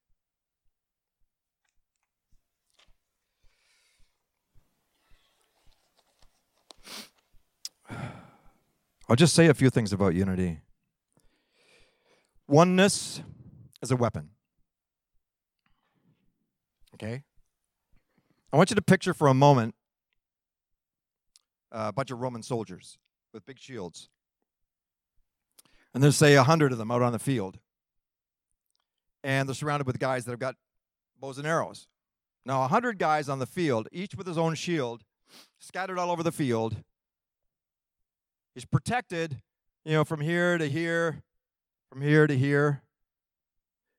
I'll 9.09 9.16
just 9.16 9.35
say 9.35 9.46
a 9.46 9.55
few 9.55 9.70
things 9.70 9.92
about 9.92 10.14
unity. 10.14 10.61
Oneness 12.46 13.22
is 13.83 13.90
a 13.90 13.96
weapon. 13.96 14.31
Okay? 16.94 17.25
I 18.53 18.57
want 18.57 18.70
you 18.70 18.77
to 18.77 18.83
picture 18.83 19.12
for 19.12 19.27
a 19.27 19.35
moment 19.35 19.75
uh, 21.72 21.87
a 21.88 21.92
bunch 21.92 22.11
of 22.11 22.20
Roman 22.20 22.42
soldiers 22.42 22.99
with 23.35 23.44
big 23.44 23.59
shields. 23.59 24.09
And 25.92 26.03
there's, 26.03 26.16
say, 26.16 26.37
a 26.37 26.42
hundred 26.42 26.72
of 26.72 26.79
them 26.79 26.90
out 26.90 27.03
on 27.03 27.12
the 27.12 27.18
field. 27.18 27.59
And 29.26 29.48
they're 29.48 29.54
surrounded 29.54 29.88
with 29.88 29.98
guys 29.98 30.24
that 30.24 30.30
have 30.30 30.38
got 30.38 30.54
bows 31.18 31.36
and 31.36 31.48
arrows. 31.48 31.88
Now, 32.44 32.62
a 32.62 32.68
hundred 32.68 32.96
guys 32.96 33.28
on 33.28 33.40
the 33.40 33.46
field, 33.46 33.88
each 33.90 34.14
with 34.14 34.24
his 34.24 34.38
own 34.38 34.54
shield, 34.54 35.02
scattered 35.58 35.98
all 35.98 36.12
over 36.12 36.22
the 36.22 36.30
field. 36.30 36.76
He's 38.54 38.64
protected, 38.64 39.42
you 39.84 39.94
know, 39.94 40.04
from 40.04 40.20
here 40.20 40.58
to 40.58 40.68
here, 40.68 41.24
from 41.90 42.02
here 42.02 42.28
to 42.28 42.38
here. 42.38 42.82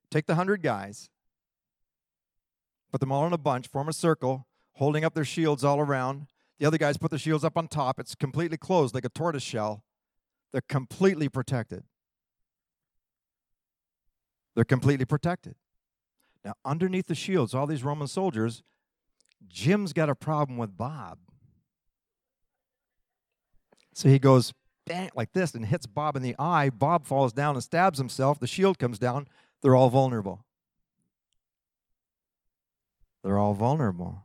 Take 0.09 0.27
the 0.27 0.35
hundred 0.35 0.61
guys, 0.61 1.09
put 2.89 3.01
them 3.01 3.11
all 3.11 3.27
in 3.27 3.33
a 3.33 3.37
bunch, 3.37 3.67
form 3.67 3.89
a 3.89 3.93
circle, 3.93 4.47
holding 4.75 5.03
up 5.03 5.13
their 5.13 5.25
shields 5.25 5.65
all 5.65 5.81
around. 5.81 6.27
The 6.57 6.65
other 6.65 6.77
guys 6.77 6.95
put 6.95 7.09
their 7.09 7.19
shields 7.19 7.43
up 7.43 7.57
on 7.57 7.67
top. 7.67 7.99
It's 7.99 8.15
completely 8.15 8.55
closed 8.55 8.95
like 8.95 9.03
a 9.03 9.09
tortoise 9.09 9.43
shell. 9.43 9.83
They're 10.53 10.61
completely 10.69 11.27
protected. 11.27 11.83
They're 14.57 14.65
completely 14.65 15.05
protected. 15.05 15.53
Now, 16.43 16.55
underneath 16.65 17.05
the 17.05 17.13
shields, 17.13 17.53
all 17.53 17.67
these 17.67 17.83
Roman 17.83 18.07
soldiers, 18.07 18.63
Jim's 19.47 19.93
got 19.93 20.09
a 20.09 20.15
problem 20.15 20.57
with 20.57 20.75
Bob. 20.75 21.19
So 23.93 24.09
he 24.09 24.17
goes 24.17 24.55
bang 24.87 25.11
like 25.13 25.33
this 25.33 25.53
and 25.53 25.63
hits 25.63 25.85
Bob 25.85 26.15
in 26.15 26.23
the 26.23 26.35
eye. 26.39 26.71
Bob 26.71 27.05
falls 27.05 27.33
down 27.33 27.53
and 27.53 27.63
stabs 27.63 27.99
himself. 27.99 28.39
The 28.39 28.47
shield 28.47 28.79
comes 28.79 28.97
down. 28.97 29.27
They're 29.61 29.75
all 29.75 29.91
vulnerable. 29.91 30.43
They're 33.23 33.37
all 33.37 33.53
vulnerable 33.53 34.23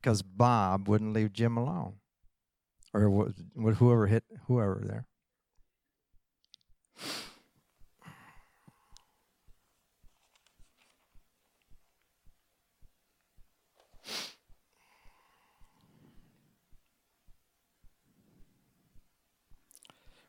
because 0.00 0.22
Bob 0.22 0.86
wouldn't 0.86 1.14
leave 1.14 1.32
Jim 1.32 1.56
alone, 1.56 1.94
or 2.94 3.32
whoever 3.56 4.06
hit 4.06 4.22
whoever 4.46 4.84
there. 4.86 5.06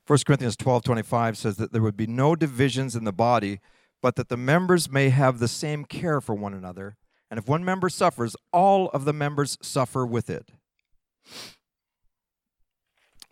First 0.10 0.26
Corinthians 0.26 0.58
12 0.58 0.82
25 0.82 1.38
says 1.38 1.58
that 1.58 1.72
there 1.72 1.84
would 1.84 1.96
be 1.96 2.08
no 2.08 2.36
divisions 2.36 2.96
in 2.96 3.04
the 3.04 3.14
body, 3.14 3.60
but 4.02 4.16
that 4.16 4.28
the 4.28 4.38
members 4.38 4.90
may 4.90 5.10
have 5.10 5.38
the 5.38 5.48
same 5.48 5.86
care 5.86 6.20
for 6.20 6.34
one 6.34 6.52
another. 6.52 6.98
And 7.30 7.38
if 7.38 7.48
one 7.48 7.64
member 7.64 7.90
suffers, 7.90 8.36
all 8.52 8.90
of 8.90 9.06
the 9.06 9.14
members 9.14 9.60
suffer 9.62 10.08
with 10.08 10.28
it. 10.32 10.50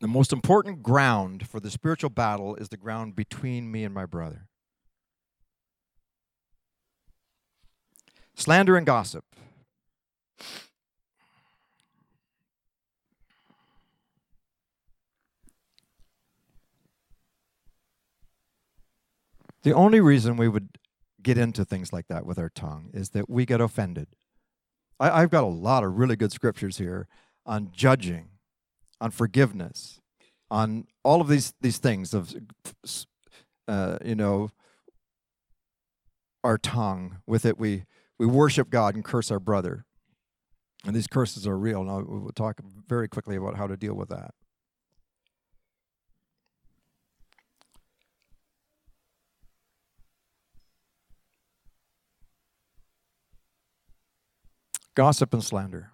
The 0.02 0.08
most 0.08 0.32
important 0.32 0.84
ground 0.84 1.48
for 1.48 1.60
the 1.60 1.72
spiritual 1.72 2.12
battle 2.12 2.54
is 2.54 2.70
the 2.70 2.78
ground 2.78 3.16
between 3.16 3.72
me 3.72 3.84
and 3.84 3.92
my 3.92 4.06
brother. 4.06 4.46
Slander 8.36 8.78
and 8.78 8.86
gossip. 8.86 9.26
The 19.68 19.74
only 19.74 20.00
reason 20.00 20.38
we 20.38 20.48
would 20.48 20.70
get 21.22 21.38
into 21.38 21.66
things 21.66 21.92
like 21.92 22.08
that 22.08 22.26
with 22.26 22.40
our 22.40 22.48
tongue 22.48 22.90
is 22.94 23.10
that 23.10 23.30
we 23.30 23.46
get 23.46 23.60
offended. 23.60 24.08
I, 24.98 25.20
have 25.20 25.30
got 25.30 25.44
a 25.44 25.48
lot 25.48 25.84
of 25.84 25.98
really 25.98 26.16
good 26.16 26.32
scriptures 26.32 26.78
here 26.78 27.10
on 27.46 27.72
judging, 27.74 28.30
on 29.02 29.12
forgiveness, 29.12 30.00
on 30.50 30.86
all 31.04 31.20
of 31.20 31.28
these 31.28 31.54
these 31.60 31.80
things 31.80 32.14
of, 32.14 32.34
uh, 33.68 33.98
you 34.06 34.16
know, 34.16 34.52
our 36.46 36.58
tongue. 36.58 37.18
With 37.28 37.46
it, 37.46 37.60
we 37.60 37.84
we 38.18 38.26
worship 38.26 38.70
God 38.70 38.96
and 38.96 39.04
curse 39.04 39.30
our 39.32 39.40
brother, 39.42 39.84
and 40.86 40.96
these 40.96 41.08
curses 41.08 41.46
are 41.46 41.58
real. 41.58 41.84
Now 41.84 42.06
we'll 42.08 42.32
talk 42.32 42.62
very 42.88 43.10
quickly 43.10 43.36
about 43.36 43.58
how 43.58 43.68
to 43.68 43.76
deal 43.76 43.96
with 43.96 44.08
that. 44.08 44.34
Gossip 54.98 55.32
and 55.32 55.44
slander. 55.44 55.92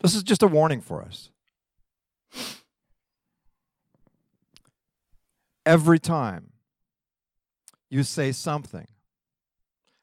This 0.00 0.16
is 0.16 0.24
just 0.24 0.42
a 0.42 0.48
warning 0.48 0.80
for 0.80 1.00
us. 1.00 1.30
Every 5.64 6.00
time 6.00 6.50
you 7.88 8.02
say 8.02 8.32
something 8.32 8.88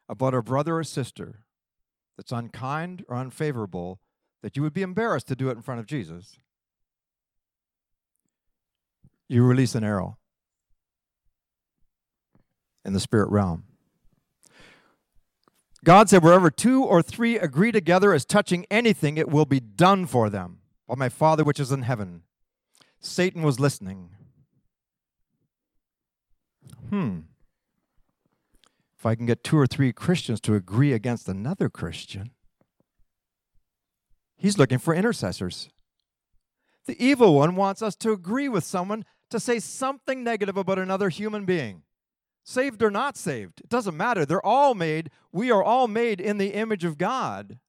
about 0.08 0.34
a 0.34 0.42
brother 0.42 0.78
or 0.78 0.86
sister 0.86 1.42
that's 2.16 2.32
unkind 2.32 3.04
or 3.10 3.18
unfavorable, 3.18 4.00
that 4.42 4.56
you 4.56 4.64
would 4.64 4.74
be 4.74 4.82
embarrassed 4.82 5.28
to 5.28 5.36
do 5.36 5.50
it 5.50 5.58
in 5.58 5.62
front 5.62 5.82
of 5.82 5.86
Jesus, 5.86 6.40
you 9.28 9.44
release 9.44 9.76
an 9.76 9.84
arrow 9.84 10.18
in 12.86 12.94
the 12.94 13.02
spirit 13.02 13.30
realm. 13.30 13.66
God 15.84 16.10
said, 16.10 16.24
Wherever 16.24 16.50
two 16.50 16.84
or 16.84 17.02
three 17.02 17.38
agree 17.38 17.72
together 17.72 18.14
as 18.14 18.26
touching 18.26 18.66
anything, 18.70 19.18
it 19.18 19.30
will 19.30 19.46
be 19.46 19.60
done 19.60 20.06
for 20.06 20.30
them 20.30 20.60
by 20.88 20.96
my 20.96 21.10
Father 21.10 21.44
which 21.44 21.60
is 21.60 21.72
in 21.72 21.84
heaven. 21.84 22.24
Satan 23.00 23.44
was 23.44 23.60
listening. 23.60 24.10
Hmm. 26.90 27.20
If 28.98 29.06
I 29.06 29.16
can 29.16 29.26
get 29.26 29.44
two 29.44 29.58
or 29.58 29.68
three 29.68 29.94
Christians 29.94 30.42
to 30.42 30.56
agree 30.56 30.92
against 30.92 31.30
another 31.30 31.70
Christian, 31.70 32.32
he's 34.36 34.58
looking 34.58 34.80
for 34.80 34.94
intercessors. 34.94 35.70
The 36.86 37.02
evil 37.02 37.36
one 37.36 37.56
wants 37.56 37.82
us 37.82 37.96
to 37.98 38.12
agree 38.12 38.50
with 38.50 38.66
someone 38.66 39.06
to 39.30 39.40
say 39.40 39.60
something 39.60 40.24
negative 40.24 40.58
about 40.58 40.80
another 40.80 41.08
human 41.08 41.46
being 41.46 41.84
saved 42.50 42.82
or 42.82 42.90
not 42.90 43.16
saved. 43.16 43.62
It 43.62 43.70
doesn't 43.70 43.96
matter. 43.96 44.26
They're 44.26 44.46
all 44.46 44.74
made, 44.74 45.12
we 45.32 45.52
are 45.52 45.64
all 45.64 45.88
made 45.88 46.20
in 46.20 46.38
the 46.38 46.54
image 46.54 46.84
of 46.84 46.98
God. 46.98 47.60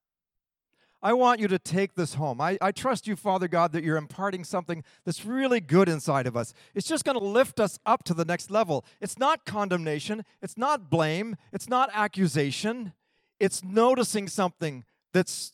I 1.03 1.13
want 1.13 1.41
you 1.41 1.49
to 1.49 1.59
take 1.59 1.95
this 1.95 2.15
home. 2.15 2.41
I, 2.41 2.59
I 2.61 2.73
trust 2.73 3.07
you, 3.07 3.17
Father 3.17 3.49
God, 3.49 3.73
that 3.73 3.85
you're 3.85 3.97
imparting 3.97 4.45
something 4.45 4.85
that's 5.05 5.25
really 5.25 5.61
good 5.61 5.89
inside 5.89 6.27
of 6.27 6.37
us. 6.37 6.53
It's 6.75 6.87
just 6.87 7.05
going 7.05 7.19
to 7.19 7.25
lift 7.25 7.59
us 7.59 7.79
up 7.87 8.05
to 8.05 8.15
the 8.15 8.25
next 8.25 8.51
level. 8.51 8.85
It's 9.01 9.19
not 9.19 9.47
condemnation, 9.47 10.25
it's 10.43 10.59
not 10.59 10.91
blame, 10.91 11.37
it's 11.53 11.69
not 11.69 11.91
accusation. 11.93 12.93
It's 13.39 13.65
noticing 13.65 14.29
something 14.29 14.85
that's, 15.15 15.53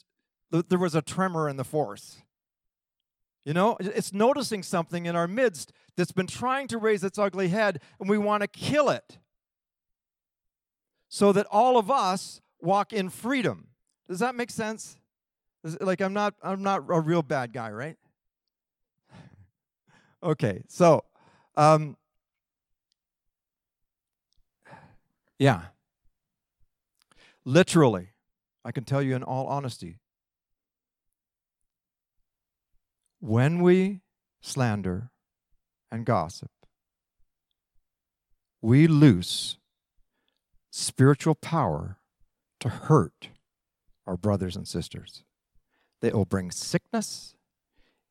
there 0.50 0.78
was 0.78 0.96
a 0.96 1.02
tremor 1.02 1.48
in 1.48 1.56
the 1.56 1.64
force. 1.64 2.18
You 3.46 3.54
know, 3.54 3.76
it's 3.78 4.12
noticing 4.12 4.64
something 4.64 5.06
in 5.06 5.14
our 5.14 5.28
midst 5.28 5.72
that's 5.96 6.10
been 6.10 6.26
trying 6.26 6.66
to 6.66 6.78
raise 6.78 7.04
its 7.04 7.16
ugly 7.16 7.46
head, 7.46 7.80
and 8.00 8.08
we 8.08 8.18
want 8.18 8.40
to 8.40 8.48
kill 8.48 8.90
it 8.90 9.18
so 11.08 11.32
that 11.32 11.46
all 11.48 11.78
of 11.78 11.88
us 11.88 12.40
walk 12.60 12.92
in 12.92 13.08
freedom. 13.08 13.68
Does 14.08 14.18
that 14.18 14.34
make 14.34 14.50
sense? 14.50 14.96
Like 15.80 16.00
I'm 16.00 16.12
not 16.12 16.34
I'm 16.42 16.64
not 16.64 16.82
a 16.88 17.00
real 17.00 17.22
bad 17.22 17.52
guy, 17.52 17.70
right? 17.70 17.96
okay, 20.24 20.64
so 20.66 21.04
um, 21.56 21.96
yeah. 25.38 25.66
Literally, 27.44 28.08
I 28.64 28.72
can 28.72 28.82
tell 28.82 29.00
you 29.00 29.14
in 29.14 29.22
all 29.22 29.46
honesty, 29.46 30.00
when 33.20 33.62
we 33.62 34.00
slander 34.40 35.10
and 35.90 36.04
gossip, 36.04 36.50
we 38.60 38.86
lose 38.86 39.58
spiritual 40.70 41.34
power 41.34 41.98
to 42.60 42.68
hurt 42.68 43.28
our 44.06 44.16
brothers 44.16 44.56
and 44.56 44.66
sisters. 44.66 45.24
It 46.02 46.14
will 46.14 46.24
bring 46.24 46.50
sickness, 46.50 47.34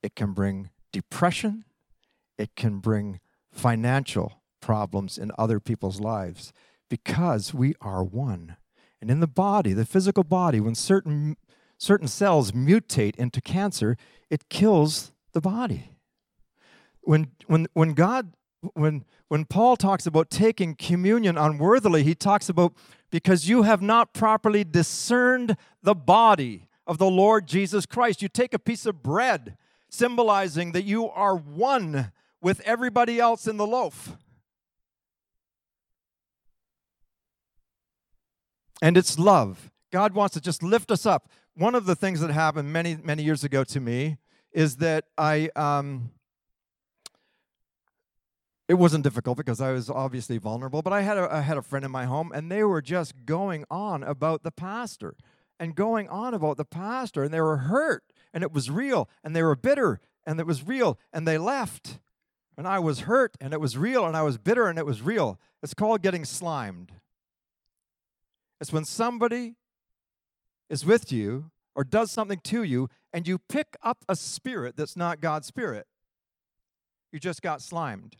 it 0.01 0.15
can 0.15 0.33
bring 0.33 0.69
depression, 0.91 1.65
it 2.37 2.55
can 2.55 2.79
bring 2.79 3.19
financial 3.51 4.41
problems 4.61 5.17
in 5.17 5.31
other 5.37 5.59
people's 5.59 5.99
lives 5.99 6.51
because 6.89 7.53
we 7.53 7.73
are 7.81 8.03
one. 8.03 8.57
And 9.01 9.11
in 9.11 9.19
the 9.19 9.27
body, 9.27 9.73
the 9.73 9.85
physical 9.85 10.23
body, 10.23 10.59
when 10.59 10.75
certain 10.75 11.37
certain 11.77 12.07
cells 12.07 12.51
mutate 12.51 13.15
into 13.15 13.41
cancer, 13.41 13.97
it 14.29 14.49
kills 14.49 15.11
the 15.33 15.41
body. 15.41 15.91
When, 17.01 17.31
when, 17.47 17.67
when 17.73 17.93
God, 17.93 18.33
when, 18.73 19.05
when 19.27 19.45
Paul 19.45 19.75
talks 19.75 20.05
about 20.07 20.29
taking 20.29 20.75
communion 20.75 21.37
unworthily, 21.37 22.03
he 22.03 22.15
talks 22.15 22.49
about 22.49 22.73
because 23.11 23.47
you 23.47 23.63
have 23.63 23.81
not 23.81 24.13
properly 24.13 24.63
discerned 24.63 25.55
the 25.83 25.95
body 25.95 26.67
of 26.87 26.97
the 26.97 27.09
Lord 27.09 27.47
Jesus 27.47 27.85
Christ. 27.85 28.21
You 28.21 28.27
take 28.27 28.53
a 28.53 28.59
piece 28.59 28.85
of 28.85 29.03
bread, 29.03 29.57
symbolizing 29.89 30.71
that 30.71 30.83
you 30.83 31.09
are 31.09 31.35
one 31.35 32.11
with 32.41 32.59
everybody 32.61 33.19
else 33.19 33.47
in 33.47 33.57
the 33.57 33.67
loaf. 33.67 34.17
And 38.81 38.97
it's 38.97 39.17
love. 39.17 39.71
God 39.91 40.13
wants 40.13 40.33
to 40.33 40.41
just 40.41 40.61
lift 40.61 40.91
us 40.91 41.05
up. 41.05 41.29
One 41.57 41.73
of 41.73 41.85
the 41.85 41.95
things 41.95 42.19
that 42.19 42.31
happened 42.31 42.73
many, 42.73 42.97
many 43.01 43.23
years 43.23 43.45
ago 43.45 43.63
to 43.63 43.79
me 43.79 44.17
is 44.51 44.75
that 44.77 45.05
I, 45.17 45.49
um, 45.55 46.11
it 48.67 48.73
wasn't 48.73 49.05
difficult 49.05 49.37
because 49.37 49.61
I 49.61 49.71
was 49.71 49.89
obviously 49.89 50.37
vulnerable, 50.37 50.81
but 50.81 50.91
I 50.91 51.01
had 51.01 51.17
a, 51.17 51.33
I 51.33 51.39
had 51.39 51.55
a 51.55 51.61
friend 51.61 51.85
in 51.85 51.91
my 51.91 52.03
home 52.05 52.33
and 52.35 52.51
they 52.51 52.63
were 52.63 52.81
just 52.81 53.25
going 53.25 53.63
on 53.71 54.03
about 54.03 54.43
the 54.43 54.51
pastor 54.51 55.15
and 55.57 55.75
going 55.75 56.09
on 56.09 56.33
about 56.33 56.57
the 56.57 56.65
pastor 56.65 57.23
and 57.23 57.33
they 57.33 57.39
were 57.39 57.57
hurt 57.57 58.03
and 58.33 58.43
it 58.43 58.51
was 58.51 58.69
real 58.69 59.09
and 59.23 59.33
they 59.33 59.43
were 59.43 59.55
bitter 59.55 60.01
and 60.25 60.37
it 60.41 60.45
was 60.45 60.67
real 60.67 60.99
and 61.13 61.25
they 61.25 61.37
left 61.37 61.99
and 62.57 62.67
I 62.67 62.79
was 62.79 63.01
hurt 63.01 63.37
and 63.39 63.53
it 63.53 63.61
was 63.61 63.77
real 63.77 64.05
and 64.05 64.17
I 64.17 64.23
was 64.23 64.37
bitter 64.37 64.67
and 64.67 64.77
it 64.77 64.85
was 64.85 65.01
real. 65.01 65.39
It's 65.63 65.73
called 65.73 66.01
getting 66.01 66.25
slimed. 66.25 66.91
It's 68.59 68.73
when 68.73 68.83
somebody 68.83 69.55
is 70.69 70.85
with 70.85 71.11
you 71.11 71.51
or 71.75 71.83
does 71.83 72.11
something 72.11 72.39
to 72.43 72.63
you 72.63 72.89
and 73.13 73.27
you 73.27 73.37
pick 73.37 73.77
up 73.83 74.03
a 74.09 74.15
spirit 74.15 74.75
that's 74.75 74.95
not 74.95 75.21
God's 75.21 75.47
spirit. 75.47 75.87
You 77.11 77.19
just 77.19 77.41
got 77.41 77.61
slimed. 77.61 78.17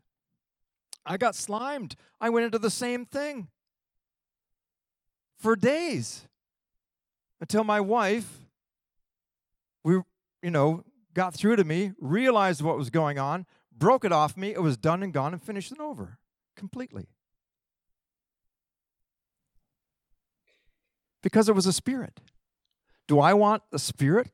I 1.05 1.17
got 1.17 1.35
slimed. 1.35 1.95
I 2.19 2.29
went 2.29 2.45
into 2.45 2.59
the 2.59 2.69
same 2.69 3.05
thing 3.05 3.47
for 5.37 5.55
days 5.55 6.27
until 7.41 7.63
my 7.63 7.79
wife, 7.81 8.39
we, 9.83 10.01
you 10.41 10.51
know, 10.51 10.83
got 11.13 11.33
through 11.33 11.57
to 11.57 11.63
me, 11.63 11.93
realized 11.99 12.61
what 12.61 12.77
was 12.77 12.89
going 12.89 13.19
on, 13.19 13.45
broke 13.75 14.05
it 14.05 14.11
off 14.11 14.37
me. 14.37 14.53
It 14.53 14.61
was 14.61 14.77
done 14.77 15.03
and 15.03 15.13
gone 15.13 15.33
and 15.33 15.41
finished 15.41 15.71
and 15.71 15.81
over 15.81 16.17
completely. 16.55 17.07
Because 21.21 21.49
it 21.49 21.55
was 21.55 21.65
a 21.65 21.73
spirit. 21.73 22.21
Do 23.07 23.19
I 23.19 23.33
want 23.33 23.63
the 23.71 23.79
spirit 23.79 24.29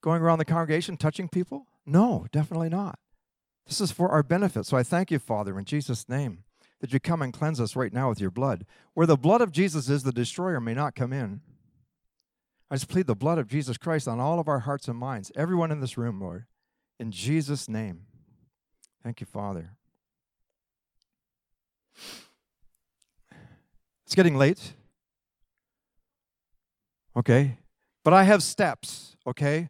going 0.00 0.22
around 0.22 0.38
the 0.38 0.44
congregation 0.44 0.96
touching 0.96 1.28
people? 1.28 1.66
No, 1.86 2.26
definitely 2.32 2.68
not. 2.68 2.98
This 3.66 3.80
is 3.80 3.92
for 3.92 4.08
our 4.10 4.22
benefit. 4.22 4.66
So 4.66 4.76
I 4.76 4.82
thank 4.82 5.10
you, 5.10 5.18
Father, 5.18 5.58
in 5.58 5.64
Jesus' 5.64 6.08
name, 6.08 6.44
that 6.80 6.92
you 6.92 6.98
come 6.98 7.22
and 7.22 7.32
cleanse 7.32 7.60
us 7.60 7.76
right 7.76 7.92
now 7.92 8.08
with 8.08 8.20
your 8.20 8.30
blood. 8.30 8.66
Where 8.94 9.06
the 9.06 9.16
blood 9.16 9.40
of 9.40 9.52
Jesus 9.52 9.88
is, 9.88 10.02
the 10.02 10.12
destroyer 10.12 10.60
may 10.60 10.74
not 10.74 10.96
come 10.96 11.12
in. 11.12 11.40
I 12.70 12.76
just 12.76 12.88
plead 12.88 13.06
the 13.06 13.16
blood 13.16 13.38
of 13.38 13.48
Jesus 13.48 13.76
Christ 13.78 14.08
on 14.08 14.20
all 14.20 14.38
of 14.38 14.48
our 14.48 14.60
hearts 14.60 14.88
and 14.88 14.96
minds, 14.96 15.30
everyone 15.36 15.70
in 15.70 15.80
this 15.80 15.98
room, 15.98 16.20
Lord, 16.20 16.46
in 16.98 17.10
Jesus' 17.10 17.68
name. 17.68 18.02
Thank 19.02 19.20
you, 19.20 19.26
Father. 19.26 19.70
It's 24.04 24.14
getting 24.14 24.36
late. 24.36 24.74
Okay? 27.16 27.58
But 28.04 28.12
I 28.14 28.24
have 28.24 28.42
steps, 28.42 29.16
okay? 29.26 29.68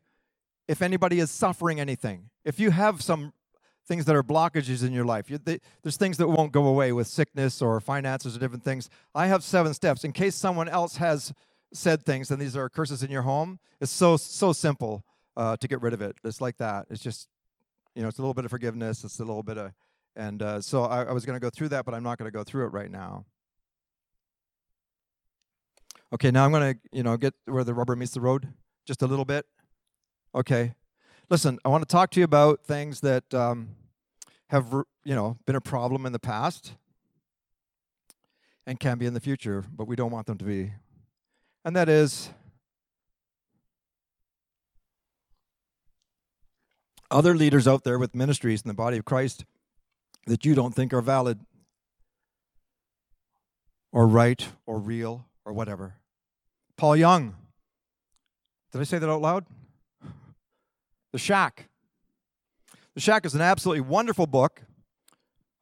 If 0.68 0.82
anybody 0.82 1.18
is 1.18 1.30
suffering 1.30 1.80
anything, 1.80 2.30
if 2.44 2.60
you 2.60 2.70
have 2.70 3.02
some 3.02 3.32
things 3.86 4.04
that 4.04 4.14
are 4.14 4.22
blockages 4.22 4.84
in 4.86 4.92
your 4.92 5.04
life, 5.04 5.28
you, 5.28 5.38
they, 5.38 5.58
there's 5.82 5.96
things 5.96 6.16
that 6.18 6.28
won't 6.28 6.52
go 6.52 6.66
away 6.66 6.92
with 6.92 7.06
sickness 7.06 7.60
or 7.60 7.80
finances 7.80 8.36
or 8.36 8.38
different 8.38 8.62
things. 8.62 8.88
I 9.14 9.26
have 9.26 9.42
seven 9.42 9.74
steps 9.74 10.04
in 10.04 10.12
case 10.12 10.36
someone 10.36 10.68
else 10.68 10.96
has 10.96 11.32
said 11.72 12.04
things 12.04 12.30
and 12.30 12.40
these 12.40 12.56
are 12.56 12.68
curses 12.68 13.02
in 13.02 13.10
your 13.10 13.22
home, 13.22 13.58
it's 13.80 13.92
so 13.92 14.16
so 14.16 14.52
simple 14.52 15.04
uh, 15.36 15.56
to 15.56 15.68
get 15.68 15.80
rid 15.80 15.92
of 15.92 16.02
it. 16.02 16.16
It's 16.24 16.40
like 16.40 16.56
that. 16.58 16.86
It's 16.90 17.02
just 17.02 17.28
you 17.94 18.02
know, 18.02 18.08
it's 18.08 18.18
a 18.18 18.22
little 18.22 18.34
bit 18.34 18.44
of 18.44 18.50
forgiveness. 18.50 19.04
It's 19.04 19.18
a 19.18 19.24
little 19.24 19.42
bit 19.42 19.58
of, 19.58 19.72
and 20.16 20.42
uh, 20.42 20.60
so 20.60 20.84
I, 20.84 21.04
I 21.04 21.12
was 21.12 21.24
going 21.24 21.36
to 21.36 21.40
go 21.40 21.50
through 21.50 21.70
that, 21.70 21.84
but 21.84 21.94
I'm 21.94 22.02
not 22.02 22.18
going 22.18 22.30
to 22.30 22.36
go 22.36 22.44
through 22.44 22.66
it 22.66 22.68
right 22.68 22.90
now. 22.90 23.24
Okay, 26.12 26.30
now 26.30 26.44
I'm 26.44 26.50
going 26.50 26.74
to 26.74 26.80
you 26.92 27.02
know 27.02 27.16
get 27.16 27.34
where 27.46 27.64
the 27.64 27.74
rubber 27.74 27.96
meets 27.96 28.12
the 28.12 28.20
road 28.20 28.48
just 28.86 29.02
a 29.02 29.06
little 29.06 29.24
bit. 29.24 29.46
Okay, 30.34 30.74
listen, 31.28 31.58
I 31.64 31.68
want 31.68 31.88
to 31.88 31.92
talk 31.92 32.10
to 32.12 32.20
you 32.20 32.24
about 32.24 32.64
things 32.64 33.00
that 33.00 33.32
um, 33.34 33.70
have 34.48 34.72
you 35.04 35.14
know 35.14 35.38
been 35.46 35.56
a 35.56 35.60
problem 35.60 36.06
in 36.06 36.12
the 36.12 36.18
past 36.18 36.74
and 38.66 38.78
can 38.78 38.98
be 38.98 39.06
in 39.06 39.14
the 39.14 39.20
future, 39.20 39.64
but 39.74 39.86
we 39.86 39.96
don't 39.96 40.10
want 40.10 40.26
them 40.26 40.38
to 40.38 40.44
be 40.44 40.72
and 41.64 41.76
that 41.76 41.88
is 41.88 42.30
other 47.10 47.36
leaders 47.36 47.66
out 47.66 47.84
there 47.84 47.98
with 47.98 48.14
ministries 48.14 48.62
in 48.62 48.68
the 48.68 48.74
body 48.74 48.96
of 48.96 49.04
Christ 49.04 49.44
that 50.26 50.44
you 50.44 50.54
don't 50.54 50.74
think 50.74 50.92
are 50.92 51.00
valid 51.00 51.40
or 53.92 54.06
right 54.06 54.48
or 54.66 54.78
real 54.78 55.26
or 55.44 55.52
whatever. 55.52 55.94
Paul 56.80 56.96
Young. 56.96 57.34
Did 58.72 58.80
I 58.80 58.84
say 58.84 58.98
that 58.98 59.10
out 59.10 59.20
loud? 59.20 59.44
The 61.12 61.18
Shack. 61.18 61.68
The 62.94 63.02
Shack 63.02 63.26
is 63.26 63.34
an 63.34 63.42
absolutely 63.42 63.82
wonderful 63.82 64.26
book. 64.26 64.62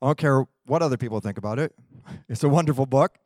I 0.00 0.06
don't 0.06 0.16
care 0.16 0.46
what 0.66 0.80
other 0.80 0.96
people 0.96 1.18
think 1.18 1.36
about 1.36 1.58
it. 1.58 1.74
It's 2.28 2.44
a 2.44 2.48
wonderful 2.48 2.86
book. 2.86 3.18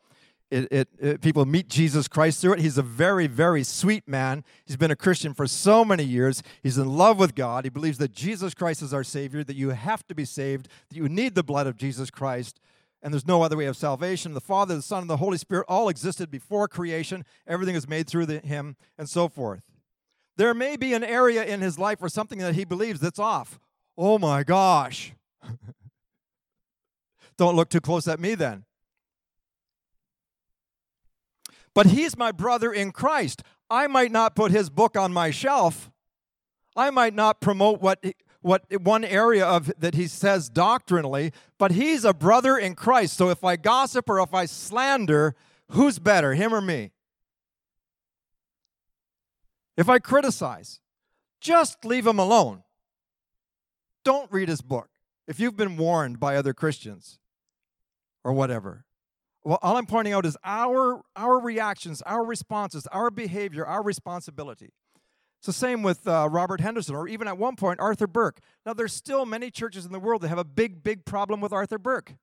It, 0.50 0.68
it, 0.72 0.88
it, 0.98 1.20
people 1.20 1.44
meet 1.44 1.68
Jesus 1.68 2.08
Christ 2.08 2.40
through 2.40 2.54
it. 2.54 2.60
He's 2.60 2.78
a 2.78 2.82
very, 2.82 3.26
very 3.26 3.62
sweet 3.62 4.08
man. 4.08 4.42
He's 4.64 4.78
been 4.78 4.90
a 4.90 4.96
Christian 4.96 5.34
for 5.34 5.46
so 5.46 5.84
many 5.84 6.02
years. 6.02 6.42
He's 6.62 6.78
in 6.78 6.88
love 6.88 7.18
with 7.18 7.34
God. 7.34 7.64
He 7.64 7.70
believes 7.70 7.98
that 7.98 8.12
Jesus 8.12 8.54
Christ 8.54 8.80
is 8.80 8.94
our 8.94 9.04
Savior, 9.04 9.44
that 9.44 9.54
you 9.54 9.68
have 9.68 10.04
to 10.08 10.14
be 10.14 10.24
saved, 10.24 10.68
that 10.88 10.96
you 10.96 11.10
need 11.10 11.34
the 11.34 11.44
blood 11.44 11.66
of 11.66 11.76
Jesus 11.76 12.10
Christ, 12.10 12.58
and 13.02 13.12
there's 13.12 13.26
no 13.26 13.42
other 13.42 13.56
way 13.56 13.66
of 13.66 13.76
salvation. 13.76 14.34
The 14.34 14.40
Father, 14.40 14.76
the 14.76 14.82
Son, 14.82 15.02
and 15.02 15.10
the 15.10 15.16
Holy 15.16 15.38
Spirit 15.38 15.66
all 15.68 15.88
existed 15.88 16.30
before 16.30 16.68
creation. 16.68 17.24
Everything 17.46 17.74
is 17.74 17.88
made 17.88 18.06
through 18.06 18.26
the, 18.26 18.38
Him, 18.40 18.76
and 18.96 19.08
so 19.08 19.28
forth. 19.28 19.70
There 20.36 20.54
may 20.54 20.76
be 20.76 20.94
an 20.94 21.04
area 21.04 21.44
in 21.44 21.60
his 21.60 21.78
life 21.78 21.98
or 22.00 22.08
something 22.08 22.38
that 22.38 22.54
he 22.54 22.64
believes 22.64 23.00
that's 23.00 23.18
off. 23.18 23.60
Oh 23.98 24.18
my 24.18 24.42
gosh. 24.42 25.12
Don't 27.36 27.54
look 27.54 27.68
too 27.68 27.80
close 27.80 28.08
at 28.08 28.18
me 28.18 28.34
then 28.34 28.64
but 31.74 31.86
he's 31.86 32.16
my 32.16 32.32
brother 32.32 32.72
in 32.72 32.92
Christ. 32.92 33.42
I 33.70 33.86
might 33.86 34.12
not 34.12 34.34
put 34.34 34.50
his 34.50 34.70
book 34.70 34.96
on 34.96 35.12
my 35.12 35.30
shelf. 35.30 35.90
I 36.76 36.90
might 36.90 37.14
not 37.14 37.40
promote 37.40 37.80
what 37.80 38.02
what 38.42 38.64
one 38.82 39.04
area 39.04 39.46
of 39.46 39.72
that 39.78 39.94
he 39.94 40.06
says 40.06 40.48
doctrinally, 40.48 41.32
but 41.58 41.72
he's 41.72 42.04
a 42.04 42.12
brother 42.12 42.56
in 42.56 42.74
Christ. 42.74 43.16
So 43.16 43.30
if 43.30 43.42
I 43.42 43.56
gossip 43.56 44.10
or 44.10 44.20
if 44.20 44.34
I 44.34 44.44
slander, 44.44 45.34
who's 45.70 45.98
better, 45.98 46.34
him 46.34 46.52
or 46.52 46.60
me? 46.60 46.90
If 49.76 49.88
I 49.88 49.98
criticize, 49.98 50.80
just 51.40 51.84
leave 51.84 52.06
him 52.06 52.18
alone. 52.18 52.62
Don't 54.04 54.30
read 54.30 54.48
his 54.48 54.60
book 54.60 54.90
if 55.26 55.40
you've 55.40 55.56
been 55.56 55.76
warned 55.76 56.20
by 56.20 56.36
other 56.36 56.52
Christians 56.52 57.18
or 58.24 58.32
whatever. 58.32 58.84
Well, 59.44 59.58
all 59.62 59.76
I'm 59.76 59.86
pointing 59.86 60.12
out 60.12 60.26
is 60.26 60.36
our, 60.44 61.02
our 61.16 61.40
reactions, 61.40 62.02
our 62.02 62.24
responses, 62.24 62.86
our 62.88 63.10
behavior, 63.10 63.66
our 63.66 63.82
responsibility. 63.82 64.72
It's 65.42 65.46
the 65.48 65.52
same 65.52 65.82
with 65.82 66.06
uh, 66.06 66.28
Robert 66.30 66.60
Henderson, 66.60 66.94
or 66.94 67.08
even 67.08 67.26
at 67.26 67.36
one 67.36 67.56
point, 67.56 67.80
Arthur 67.80 68.06
Burk. 68.06 68.38
Now, 68.64 68.74
there's 68.74 68.92
still 68.92 69.26
many 69.26 69.50
churches 69.50 69.84
in 69.84 69.90
the 69.90 69.98
world 69.98 70.22
that 70.22 70.28
have 70.28 70.38
a 70.38 70.44
big, 70.44 70.84
big 70.84 71.04
problem 71.04 71.40
with 71.40 71.52
Arthur 71.52 71.78
Burk. 71.78 72.14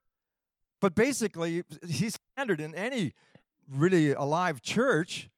But 0.79 0.95
basically, 0.95 1.63
he's 1.85 2.17
standard 2.33 2.61
in 2.61 2.73
any 2.73 3.11
really 3.69 4.13
alive 4.13 4.61
church 4.61 5.29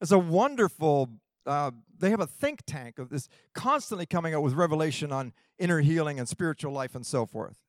as 0.00 0.10
a 0.10 0.18
wonderful, 0.18 1.08
uh, 1.46 1.70
they 1.96 2.10
have 2.10 2.18
a 2.18 2.26
think 2.26 2.62
tank 2.66 2.98
of 2.98 3.10
this 3.10 3.28
constantly 3.54 4.06
coming 4.06 4.34
out 4.34 4.42
with 4.42 4.54
revelation 4.54 5.12
on 5.12 5.32
inner 5.56 5.82
healing 5.82 6.18
and 6.18 6.28
spiritual 6.28 6.72
life 6.72 6.96
and 6.96 7.06
so 7.06 7.26
forth. 7.26 7.60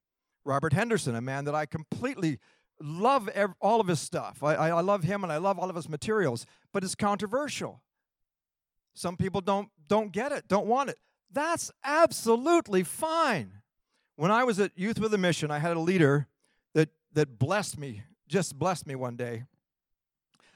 Robert 0.43 0.73
Henderson, 0.73 1.15
a 1.15 1.21
man 1.21 1.45
that 1.45 1.53
I 1.53 1.67
completely 1.67 2.39
love 2.81 3.29
ev- 3.29 3.53
all 3.61 3.79
of 3.79 3.85
his 3.85 3.99
stuff. 3.99 4.41
I, 4.41 4.55
I 4.55 4.81
love 4.81 5.03
him 5.03 5.23
and 5.23 5.31
I 5.31 5.37
love 5.37 5.59
all 5.59 5.69
of 5.69 5.75
his 5.75 5.87
materials, 5.87 6.47
but 6.73 6.83
it's 6.83 6.95
controversial. 6.95 7.83
Some 8.93 9.17
people 9.17 9.41
don't 9.41 9.69
don't 9.87 10.11
get 10.11 10.31
it, 10.31 10.47
don't 10.47 10.67
want 10.67 10.89
it. 10.89 10.97
That's 11.31 11.71
absolutely 11.83 12.83
fine. 12.83 13.53
When 14.15 14.31
I 14.31 14.43
was 14.43 14.59
at 14.59 14.71
Youth 14.75 14.99
with 14.99 15.13
a 15.13 15.17
Mission, 15.17 15.51
I 15.51 15.59
had 15.59 15.75
a 15.75 15.79
leader 15.79 16.27
that 16.73 16.89
that 17.13 17.39
blessed 17.39 17.77
me, 17.77 18.03
just 18.27 18.57
blessed 18.57 18.87
me 18.87 18.95
one 18.95 19.15
day. 19.15 19.43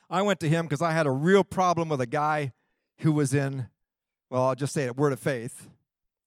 I 0.09 0.21
went 0.21 0.39
to 0.41 0.49
him 0.49 0.65
because 0.65 0.81
I 0.81 0.91
had 0.91 1.07
a 1.07 1.11
real 1.11 1.43
problem 1.43 1.89
with 1.89 2.01
a 2.01 2.05
guy. 2.05 2.53
who 2.99 3.11
was 3.11 3.33
in, 3.33 3.67
well, 4.29 4.43
I'll 4.43 4.55
just 4.55 4.73
say 4.73 4.85
it, 4.85 4.97
Word 4.97 5.13
of 5.13 5.19
Faith, 5.19 5.69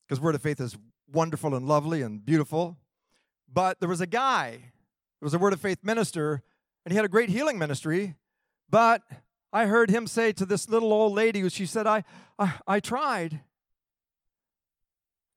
because 0.06 0.20
Word 0.20 0.34
of 0.34 0.42
Faith 0.42 0.61
is 0.61 0.76
wonderful 1.11 1.54
and 1.54 1.66
lovely 1.66 2.02
and 2.02 2.24
beautiful. 2.24 2.76
But 3.52 3.80
there 3.80 3.88
was 3.88 4.00
a 4.00 4.06
guy, 4.06 4.50
there 4.50 5.26
was 5.26 5.34
a 5.34 5.38
Word 5.38 5.52
of 5.52 5.61
Faith 5.61 5.78
minister, 5.82 6.42
and 6.84 6.92
he 6.92 6.96
had 6.96 7.04
a 7.04 7.09
great 7.09 7.30
healing 7.30 7.59
ministry. 7.59 8.16
But 8.70 9.02
I 9.53 9.66
heard 9.66 9.90
him 9.90 10.07
say 10.07 10.32
to 10.32 10.44
this 10.44 10.68
little 10.68 10.92
old 10.92 11.14
lady, 11.14 11.40
who 11.40 11.49
she 11.49 11.66
said, 11.66 11.86
I, 11.86 12.05
I, 12.38 12.55
I 12.66 12.80
tried. 12.80 13.40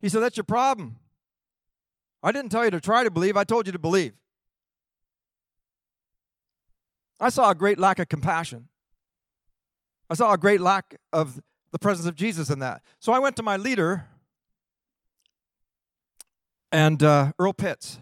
He 0.01 0.09
said, 0.09 0.21
That's 0.21 0.37
your 0.37 0.43
problem. 0.43 0.97
I 2.23 2.31
didn't 2.31 2.51
tell 2.51 2.65
you 2.65 2.71
to 2.71 2.81
try 2.81 3.03
to 3.03 3.11
believe, 3.11 3.37
I 3.37 3.43
told 3.43 3.65
you 3.65 3.71
to 3.71 3.79
believe. 3.79 4.13
I 7.19 7.29
saw 7.29 7.51
a 7.51 7.55
great 7.55 7.79
lack 7.79 7.99
of 7.99 8.09
compassion. 8.09 8.67
I 10.09 10.15
saw 10.15 10.33
a 10.33 10.37
great 10.37 10.59
lack 10.59 10.95
of 11.13 11.41
the 11.71 11.79
presence 11.79 12.07
of 12.07 12.15
Jesus 12.15 12.49
in 12.49 12.59
that. 12.59 12.81
So 12.99 13.13
I 13.13 13.19
went 13.19 13.35
to 13.37 13.43
my 13.43 13.57
leader, 13.57 14.07
and 16.71 17.01
uh, 17.01 17.31
Earl 17.39 17.53
Pitts 17.53 17.99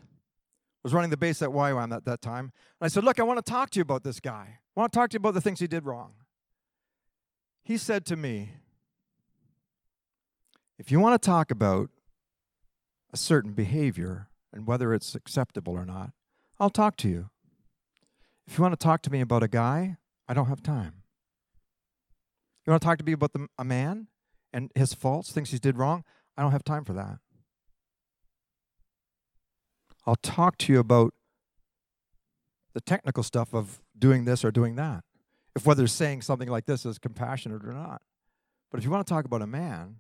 was 0.83 0.93
running 0.93 1.09
the 1.09 1.17
base 1.17 1.41
at 1.41 1.49
YWAM 1.49 1.93
at 1.93 2.05
that 2.05 2.21
time. 2.21 2.51
And 2.79 2.85
I 2.85 2.87
said, 2.87 3.03
Look, 3.03 3.19
I 3.19 3.23
want 3.23 3.43
to 3.43 3.51
talk 3.51 3.69
to 3.71 3.79
you 3.79 3.81
about 3.81 4.03
this 4.03 4.19
guy. 4.19 4.59
I 4.75 4.79
want 4.79 4.91
to 4.91 4.97
talk 4.97 5.09
to 5.11 5.15
you 5.15 5.17
about 5.19 5.33
the 5.33 5.41
things 5.41 5.59
he 5.59 5.67
did 5.67 5.85
wrong. 5.85 6.13
He 7.63 7.77
said 7.77 8.05
to 8.07 8.15
me, 8.15 8.53
If 10.77 10.91
you 10.91 10.99
want 10.99 11.21
to 11.21 11.25
talk 11.25 11.51
about 11.51 11.89
a 13.11 13.17
certain 13.17 13.51
behavior 13.51 14.29
and 14.53 14.65
whether 14.65 14.93
it's 14.93 15.15
acceptable 15.15 15.73
or 15.73 15.85
not, 15.85 16.11
I'll 16.59 16.69
talk 16.69 16.97
to 16.97 17.09
you. 17.09 17.29
If 18.47 18.57
you 18.57 18.61
want 18.63 18.79
to 18.79 18.83
talk 18.83 19.01
to 19.03 19.11
me 19.11 19.21
about 19.21 19.43
a 19.43 19.47
guy, 19.47 19.97
I 20.27 20.33
don't 20.33 20.47
have 20.47 20.63
time. 20.63 21.03
You 22.65 22.71
want 22.71 22.81
to 22.81 22.85
talk 22.85 22.97
to 22.99 23.05
me 23.05 23.11
about 23.11 23.33
the, 23.33 23.47
a 23.57 23.63
man 23.63 24.07
and 24.51 24.71
his 24.75 24.93
faults, 24.93 25.31
things 25.31 25.51
he 25.51 25.59
did 25.59 25.77
wrong? 25.77 26.03
I 26.37 26.41
don't 26.41 26.51
have 26.51 26.63
time 26.63 26.83
for 26.83 26.93
that. 26.93 27.19
I'll 30.09 30.15
talk 30.15 30.57
to 30.57 30.73
you 30.73 30.79
about 30.79 31.13
the 32.73 32.81
technical 32.81 33.21
stuff 33.21 33.53
of 33.53 33.79
doing 33.95 34.25
this 34.25 34.43
or 34.43 34.49
doing 34.49 34.75
that, 34.75 35.03
if 35.55 35.67
whether 35.67 35.85
saying 35.85 36.23
something 36.23 36.49
like 36.49 36.65
this 36.65 36.83
is 36.83 36.97
compassionate 36.97 37.63
or 37.63 37.73
not. 37.73 38.01
But 38.71 38.79
if 38.79 38.83
you 38.85 38.89
want 38.89 39.05
to 39.05 39.13
talk 39.13 39.25
about 39.25 39.43
a 39.43 39.47
man 39.47 39.97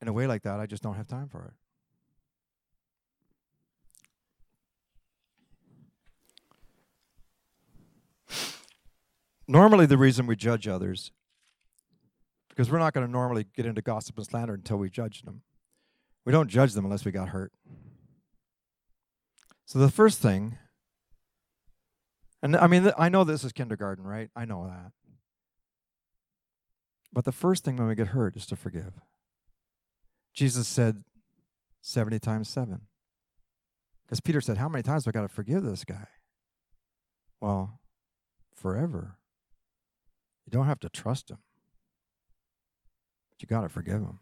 in 0.00 0.08
a 0.08 0.12
way 0.12 0.26
like 0.26 0.42
that, 0.42 0.58
I 0.58 0.66
just 0.66 0.82
don't 0.82 0.96
have 0.96 1.06
time 1.06 1.28
for 1.28 1.54
it. 8.28 8.36
Normally, 9.46 9.86
the 9.86 9.96
reason 9.96 10.26
we 10.26 10.34
judge 10.34 10.66
others, 10.66 11.12
because 12.48 12.68
we're 12.68 12.80
not 12.80 12.94
going 12.94 13.06
to 13.06 13.12
normally 13.12 13.46
get 13.54 13.64
into 13.64 13.80
gossip 13.80 14.16
and 14.16 14.26
slander 14.26 14.54
until 14.54 14.78
we 14.78 14.90
judge 14.90 15.22
them. 15.22 15.42
We 16.24 16.32
don't 16.32 16.48
judge 16.48 16.72
them 16.72 16.84
unless 16.84 17.04
we 17.04 17.12
got 17.12 17.28
hurt. 17.28 17.52
So 19.68 19.78
the 19.78 19.90
first 19.90 20.20
thing, 20.20 20.56
and 22.42 22.56
I 22.56 22.66
mean, 22.66 22.90
I 22.96 23.10
know 23.10 23.22
this 23.22 23.44
is 23.44 23.52
kindergarten, 23.52 24.02
right? 24.02 24.30
I 24.34 24.46
know 24.46 24.66
that. 24.66 24.92
But 27.12 27.26
the 27.26 27.32
first 27.32 27.64
thing 27.64 27.76
when 27.76 27.86
we 27.86 27.94
get 27.94 28.08
hurt 28.08 28.34
is 28.34 28.46
to 28.46 28.56
forgive. 28.56 28.94
Jesus 30.32 30.66
said 30.66 31.04
70 31.82 32.18
times 32.18 32.48
7. 32.48 32.80
Because 34.06 34.20
Peter 34.20 34.40
said, 34.40 34.56
How 34.56 34.70
many 34.70 34.82
times 34.82 35.04
have 35.04 35.14
I 35.14 35.18
got 35.18 35.28
to 35.28 35.34
forgive 35.34 35.64
this 35.64 35.84
guy? 35.84 36.06
Well, 37.38 37.78
forever. 38.54 39.18
You 40.46 40.50
don't 40.50 40.64
have 40.64 40.80
to 40.80 40.88
trust 40.88 41.30
him, 41.30 41.40
but 43.28 43.42
you 43.42 43.46
got 43.46 43.64
to 43.64 43.68
forgive 43.68 44.00
him. 44.00 44.20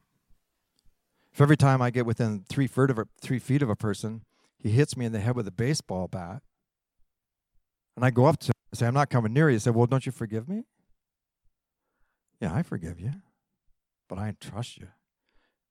If 1.32 1.40
every 1.40 1.56
time 1.56 1.80
I 1.80 1.90
get 1.90 2.04
within 2.04 2.44
three 2.48 2.68
of 2.76 2.98
a, 2.98 3.06
three 3.20 3.38
feet 3.38 3.62
of 3.62 3.70
a 3.70 3.76
person, 3.76 4.22
he 4.66 4.72
hits 4.72 4.96
me 4.96 5.06
in 5.06 5.12
the 5.12 5.20
head 5.20 5.36
with 5.36 5.46
a 5.46 5.52
baseball 5.52 6.08
bat, 6.08 6.42
and 7.94 8.04
I 8.04 8.10
go 8.10 8.26
up 8.26 8.38
to 8.40 8.48
him 8.48 8.52
and 8.72 8.78
say, 8.78 8.86
"I'm 8.86 8.94
not 8.94 9.10
coming 9.10 9.32
near 9.32 9.48
you," 9.48 9.54
he 9.54 9.58
said, 9.60 9.74
"Well, 9.74 9.86
don't 9.86 10.04
you 10.04 10.12
forgive 10.12 10.48
me?" 10.48 10.64
Yeah, 12.40 12.52
I 12.52 12.62
forgive 12.62 12.98
you, 12.98 13.12
but 14.08 14.18
I 14.18 14.34
trust 14.40 14.78
you. 14.78 14.88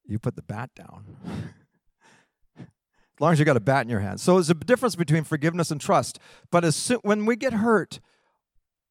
You 0.06 0.18
put 0.18 0.36
the 0.36 0.42
bat 0.42 0.72
down. 0.76 1.18
as 3.16 3.22
long 3.22 3.34
as 3.34 3.40
you 3.40 3.46
got 3.46 3.58
a 3.58 3.62
bat 3.62 3.84
in 3.84 3.90
your 3.90 4.00
hand. 4.00 4.20
So 4.20 4.36
there's 4.36 4.50
a 4.50 4.54
difference 4.54 4.96
between 4.96 5.24
forgiveness 5.24 5.72
and 5.72 5.80
trust. 5.80 6.20
But 6.52 6.66
as 6.66 6.76
soon, 6.76 7.00
when 7.04 7.26
we 7.26 7.36
get 7.36 7.54
hurt, 7.54 8.00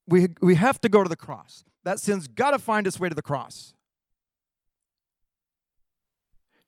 we, 0.07 0.29
we 0.41 0.55
have 0.55 0.81
to 0.83 0.89
go 0.89 1.03
to 1.03 1.09
the 1.09 1.17
cross. 1.17 1.65
That 1.85 2.01
sin's 2.01 2.27
got 2.27 2.53
to 2.53 2.59
find 2.59 2.87
its 2.87 2.99
way 2.99 3.09
to 3.09 3.15
the 3.15 3.23
cross. 3.23 3.75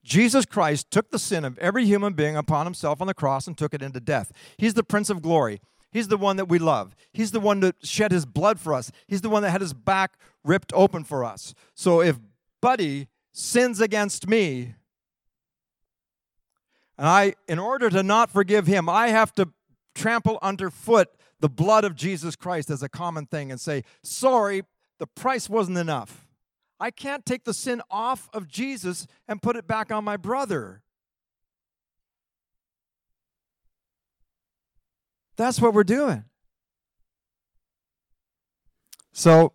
Jesus 0.07 0.47
Christ 0.47 0.89
took 0.93 1.11
the 1.11 1.19
sin 1.19 1.45
of 1.45 1.59
every 1.59 1.85
human 1.85 2.13
being 2.13 2.37
upon 2.37 2.65
himself 2.65 3.01
on 3.01 3.09
the 3.09 3.15
cross 3.15 3.49
and 3.49 3.59
took 3.59 3.75
it 3.75 3.83
into 3.83 3.99
death. 3.99 4.31
He's 4.57 4.75
the 4.75 4.85
Prince 4.85 5.11
of 5.11 5.21
Glory. 5.21 5.61
He's 5.91 6.07
the 6.07 6.17
one 6.17 6.37
that 6.37 6.49
we 6.49 6.61
love. 6.61 6.95
He's 7.13 7.33
the 7.33 7.41
one 7.41 7.59
that 7.61 7.85
shed 7.85 8.13
his 8.13 8.25
blood 8.25 8.61
for 8.61 8.73
us. 8.73 8.93
He's 9.09 9.23
the 9.23 9.29
one 9.29 9.43
that 9.43 9.51
had 9.51 9.61
his 9.61 9.75
back 9.75 10.13
ripped 10.45 10.73
open 10.75 11.03
for 11.03 11.25
us. 11.25 11.55
So 11.75 12.01
if 12.01 12.21
Buddy 12.63 13.09
sins 13.33 13.81
against 13.81 14.29
me, 14.29 14.75
and 16.97 17.09
I, 17.09 17.35
in 17.49 17.59
order 17.59 17.91
to 17.91 18.05
not 18.05 18.31
forgive 18.31 18.69
him, 18.69 18.89
I 18.89 19.09
have 19.09 19.35
to 19.35 19.49
trample 19.93 20.39
underfoot 20.41 21.09
the 21.41 21.49
blood 21.49 21.85
of 21.85 21.97
Jesus 21.97 22.37
Christ 22.37 22.71
as 22.71 22.83
a 22.83 22.89
common 22.89 23.27
thing 23.27 23.51
and 23.51 23.61
say, 23.61 23.83
sorry, 24.05 24.63
the 24.99 25.07
price 25.09 25.51
wasn't 25.51 25.79
enough. 25.79 26.26
I 26.79 26.91
can't 26.91 27.25
take 27.25 27.45
the 27.45 27.55
sin 27.55 27.83
off 27.91 28.29
of 28.33 28.49
Jesus 28.49 29.07
and 29.27 29.41
put 29.41 29.57
it 29.57 29.67
back 29.67 29.91
on 29.91 30.05
my 30.05 30.17
brother. 30.17 30.83
That's 35.37 35.61
what 35.61 35.75
we're 35.75 35.85
doing. 35.85 36.25
So 39.13 39.53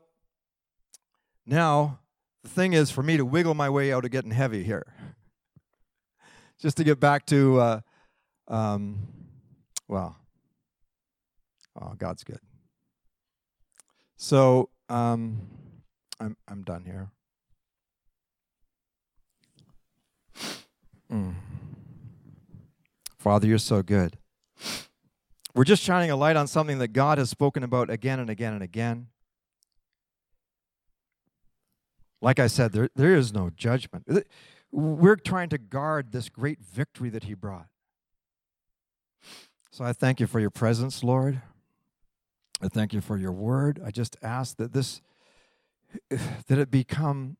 now 1.45 1.99
the 2.43 2.49
thing 2.49 2.73
is 2.73 2.89
for 2.89 3.03
me 3.03 3.17
to 3.17 3.25
wiggle 3.25 3.53
my 3.53 3.69
way 3.69 3.93
out 3.93 4.05
of 4.05 4.11
getting 4.11 4.31
heavy 4.31 4.63
here. 4.63 4.85
Just 6.59 6.77
to 6.77 6.83
get 6.83 6.99
back 6.99 7.25
to, 7.27 7.59
uh, 7.59 7.81
um, 8.47 9.07
well, 9.87 10.21
Oh, 11.79 11.93
God's 11.97 12.23
good. 12.23 12.39
So 14.17 14.69
um, 14.89 15.47
I'm 16.21 16.37
I'm 16.47 16.61
done 16.61 16.85
here. 16.85 17.09
Mm. 21.11 21.33
Father, 23.17 23.47
you're 23.47 23.57
so 23.57 23.81
good. 23.81 24.17
We're 25.53 25.65
just 25.65 25.83
shining 25.83 26.11
a 26.11 26.15
light 26.15 26.37
on 26.37 26.47
something 26.47 26.77
that 26.79 26.89
God 26.89 27.17
has 27.17 27.29
spoken 27.29 27.63
about 27.63 27.89
again 27.89 28.19
and 28.19 28.29
again 28.29 28.53
and 28.53 28.63
again. 28.63 29.07
Like 32.21 32.39
I 32.39 32.47
said, 32.47 32.71
there, 32.71 32.89
there 32.95 33.15
is 33.15 33.33
no 33.33 33.49
judgment. 33.49 34.07
We're 34.71 35.15
trying 35.15 35.49
to 35.49 35.57
guard 35.57 36.11
this 36.11 36.29
great 36.29 36.59
victory 36.63 37.09
that 37.09 37.23
He 37.23 37.33
brought. 37.33 37.67
So 39.71 39.83
I 39.83 39.91
thank 39.91 40.19
you 40.19 40.27
for 40.27 40.39
your 40.39 40.51
presence, 40.51 41.03
Lord. 41.03 41.41
I 42.61 42.67
thank 42.67 42.93
you 42.93 43.01
for 43.01 43.17
your 43.17 43.31
word. 43.31 43.81
I 43.83 43.89
just 43.89 44.17
ask 44.21 44.55
that 44.57 44.71
this 44.71 45.01
that 46.47 46.57
it 46.57 46.71
become 46.71 47.37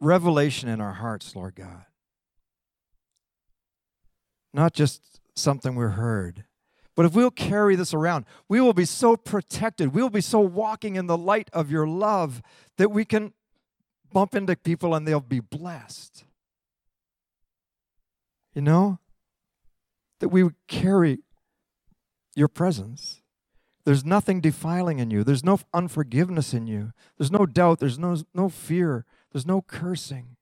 revelation 0.00 0.68
in 0.68 0.80
our 0.80 0.94
hearts, 0.94 1.34
Lord 1.34 1.54
God. 1.54 1.84
Not 4.52 4.72
just 4.72 5.20
something 5.34 5.74
we 5.74 5.84
heard, 5.86 6.44
but 6.94 7.06
if 7.06 7.14
we'll 7.14 7.30
carry 7.30 7.74
this 7.74 7.92
around, 7.92 8.24
we 8.48 8.60
will 8.60 8.72
be 8.72 8.84
so 8.84 9.16
protected. 9.16 9.94
We 9.94 10.02
will 10.02 10.10
be 10.10 10.20
so 10.20 10.40
walking 10.40 10.94
in 10.94 11.06
the 11.06 11.18
light 11.18 11.50
of 11.52 11.70
your 11.70 11.86
love 11.88 12.40
that 12.76 12.90
we 12.90 13.04
can 13.04 13.32
bump 14.12 14.34
into 14.34 14.54
people 14.54 14.94
and 14.94 15.06
they'll 15.06 15.20
be 15.20 15.40
blessed. 15.40 16.24
You 18.54 18.62
know? 18.62 19.00
That 20.20 20.28
we 20.28 20.44
would 20.44 20.54
carry 20.68 21.18
your 22.36 22.48
presence. 22.48 23.20
There's 23.84 24.04
nothing 24.04 24.40
defiling 24.40 24.98
in 24.98 25.10
you. 25.10 25.24
There's 25.24 25.44
no 25.44 25.58
unforgiveness 25.74 26.54
in 26.54 26.66
you. 26.66 26.92
There's 27.18 27.30
no 27.30 27.44
doubt. 27.44 27.80
There's 27.80 27.98
no, 27.98 28.16
no 28.32 28.48
fear. 28.48 29.04
There's 29.32 29.46
no 29.46 29.60
cursing. 29.60 30.36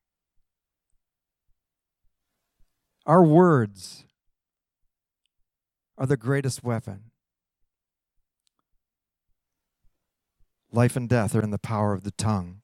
Our 3.05 3.25
words 3.25 4.05
are 5.99 6.07
the 6.07 6.17
greatest 6.17 6.63
weapon. 6.63 7.11
Life 10.71 10.97
and 10.97 11.09
death 11.09 11.35
are 11.35 11.43
in 11.43 11.51
the 11.51 11.59
power 11.59 11.93
of 11.93 12.05
the 12.05 12.13
tongue. 12.13 12.61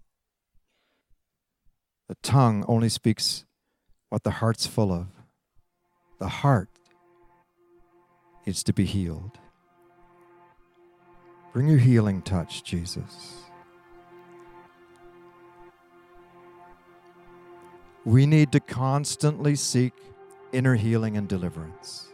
The 2.09 2.17
tongue 2.23 2.65
only 2.69 2.89
speaks 2.89 3.45
what 4.09 4.23
the 4.23 4.31
heart's 4.31 4.67
full 4.67 4.93
of. 4.93 5.09
The 6.19 6.29
heart 6.29 6.71
needs 8.47 8.63
to 8.63 8.73
be 8.73 8.85
healed. 8.85 9.39
Bring 11.53 11.69
your 11.69 11.79
healing 11.79 12.23
touch, 12.23 12.63
Jesus. 12.63 13.35
We 18.05 18.27
need 18.27 18.53
to 18.53 18.61
constantly 18.61 19.55
seek 19.55 19.93
inner 20.53 20.75
healing 20.75 21.17
and 21.17 21.29
deliverance 21.29 22.09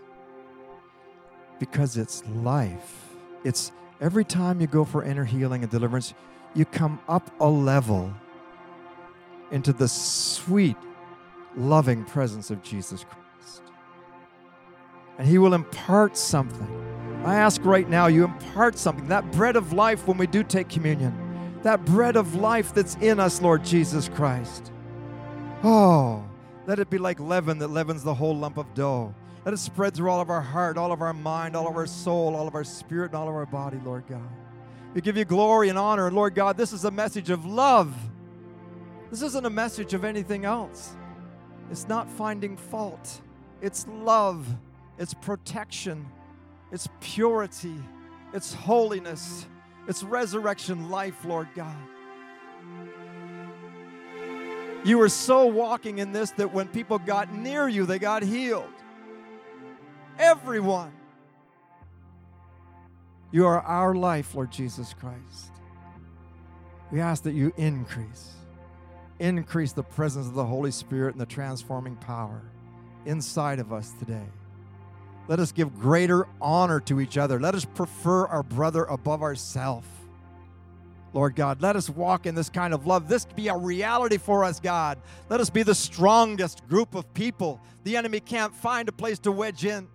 because 1.58 1.96
it's 1.96 2.24
life. 2.26 3.10
It's 3.44 3.70
every 4.00 4.24
time 4.24 4.60
you 4.60 4.66
go 4.66 4.84
for 4.84 5.04
inner 5.04 5.24
healing 5.24 5.62
and 5.62 5.70
deliverance, 5.70 6.14
you 6.54 6.64
come 6.64 7.00
up 7.08 7.30
a 7.40 7.48
level 7.48 8.12
into 9.50 9.72
the 9.72 9.88
sweet, 9.88 10.76
loving 11.56 12.04
presence 12.04 12.50
of 12.50 12.62
Jesus 12.62 13.04
Christ. 13.04 13.23
And 15.18 15.28
He 15.28 15.38
will 15.38 15.54
impart 15.54 16.16
something. 16.16 16.68
I 17.24 17.36
ask 17.36 17.64
right 17.64 17.88
now, 17.88 18.06
you 18.06 18.24
impart 18.24 18.76
something, 18.76 19.08
that 19.08 19.30
bread 19.32 19.56
of 19.56 19.72
life 19.72 20.06
when 20.06 20.18
we 20.18 20.26
do 20.26 20.42
take 20.42 20.68
communion, 20.68 21.58
that 21.62 21.84
bread 21.84 22.16
of 22.16 22.34
life 22.34 22.74
that's 22.74 22.96
in 22.96 23.18
us, 23.18 23.40
Lord 23.40 23.64
Jesus 23.64 24.08
Christ. 24.10 24.72
Oh, 25.62 26.22
let 26.66 26.78
it 26.78 26.90
be 26.90 26.98
like 26.98 27.18
leaven 27.20 27.58
that 27.60 27.68
leavens 27.68 28.02
the 28.02 28.14
whole 28.14 28.36
lump 28.36 28.58
of 28.58 28.74
dough. 28.74 29.14
Let 29.44 29.54
it 29.54 29.58
spread 29.58 29.94
through 29.94 30.10
all 30.10 30.20
of 30.20 30.30
our 30.30 30.40
heart, 30.40 30.76
all 30.76 30.92
of 30.92 31.00
our 31.00 31.12
mind, 31.12 31.56
all 31.56 31.68
of 31.68 31.76
our 31.76 31.86
soul, 31.86 32.34
all 32.34 32.48
of 32.48 32.54
our 32.54 32.64
spirit, 32.64 33.12
and 33.12 33.16
all 33.16 33.28
of 33.28 33.34
our 33.34 33.46
body, 33.46 33.78
Lord 33.84 34.04
God. 34.08 34.28
We 34.94 35.00
give 35.00 35.16
you 35.16 35.24
glory 35.24 35.68
and 35.68 35.78
honor. 35.78 36.06
And 36.06 36.16
Lord 36.16 36.34
God, 36.34 36.56
this 36.56 36.72
is 36.72 36.84
a 36.84 36.90
message 36.90 37.30
of 37.30 37.44
love. 37.44 37.94
This 39.10 39.22
isn't 39.22 39.44
a 39.44 39.50
message 39.50 39.92
of 39.92 40.04
anything 40.04 40.44
else. 40.44 40.96
It's 41.70 41.88
not 41.88 42.08
finding 42.10 42.56
fault, 42.56 43.20
it's 43.62 43.86
love, 43.88 44.46
it's 44.98 45.14
protection, 45.14 46.06
it's 46.72 46.88
purity, 47.00 47.76
it's 48.32 48.52
holiness, 48.52 49.46
it's 49.88 50.02
resurrection 50.02 50.90
life, 50.90 51.24
Lord 51.24 51.48
God. 51.54 51.76
You 54.84 54.98
were 54.98 55.08
so 55.08 55.46
walking 55.46 55.98
in 55.98 56.12
this 56.12 56.30
that 56.32 56.52
when 56.52 56.68
people 56.68 56.98
got 56.98 57.32
near 57.32 57.68
you, 57.68 57.86
they 57.86 57.98
got 57.98 58.22
healed. 58.22 58.68
Everyone. 60.18 60.92
You 63.32 63.46
are 63.46 63.60
our 63.62 63.94
life, 63.94 64.34
Lord 64.34 64.52
Jesus 64.52 64.94
Christ. 64.94 65.50
We 66.92 67.00
ask 67.00 67.24
that 67.24 67.32
you 67.32 67.52
increase, 67.56 68.34
increase 69.18 69.72
the 69.72 69.82
presence 69.82 70.28
of 70.28 70.34
the 70.34 70.44
Holy 70.44 70.70
Spirit 70.70 71.14
and 71.14 71.20
the 71.20 71.26
transforming 71.26 71.96
power 71.96 72.42
inside 73.06 73.58
of 73.58 73.72
us 73.72 73.92
today. 73.98 74.28
Let 75.26 75.40
us 75.40 75.52
give 75.52 75.78
greater 75.78 76.26
honor 76.40 76.80
to 76.80 77.00
each 77.00 77.16
other. 77.16 77.40
Let 77.40 77.54
us 77.54 77.64
prefer 77.64 78.26
our 78.26 78.42
brother 78.42 78.84
above 78.84 79.22
ourselves. 79.22 79.86
Lord 81.14 81.36
God, 81.36 81.62
let 81.62 81.76
us 81.76 81.88
walk 81.88 82.26
in 82.26 82.34
this 82.34 82.50
kind 82.50 82.74
of 82.74 82.86
love. 82.86 83.08
This 83.08 83.24
be 83.24 83.46
a 83.48 83.56
reality 83.56 84.18
for 84.18 84.42
us, 84.42 84.58
God. 84.58 84.98
Let 85.30 85.40
us 85.40 85.48
be 85.48 85.62
the 85.62 85.74
strongest 85.74 86.66
group 86.68 86.96
of 86.96 87.12
people. 87.14 87.60
The 87.84 87.96
enemy 87.96 88.18
can't 88.18 88.54
find 88.54 88.88
a 88.88 88.92
place 88.92 89.20
to 89.20 89.30
wedge 89.30 89.64
in. 89.64 89.86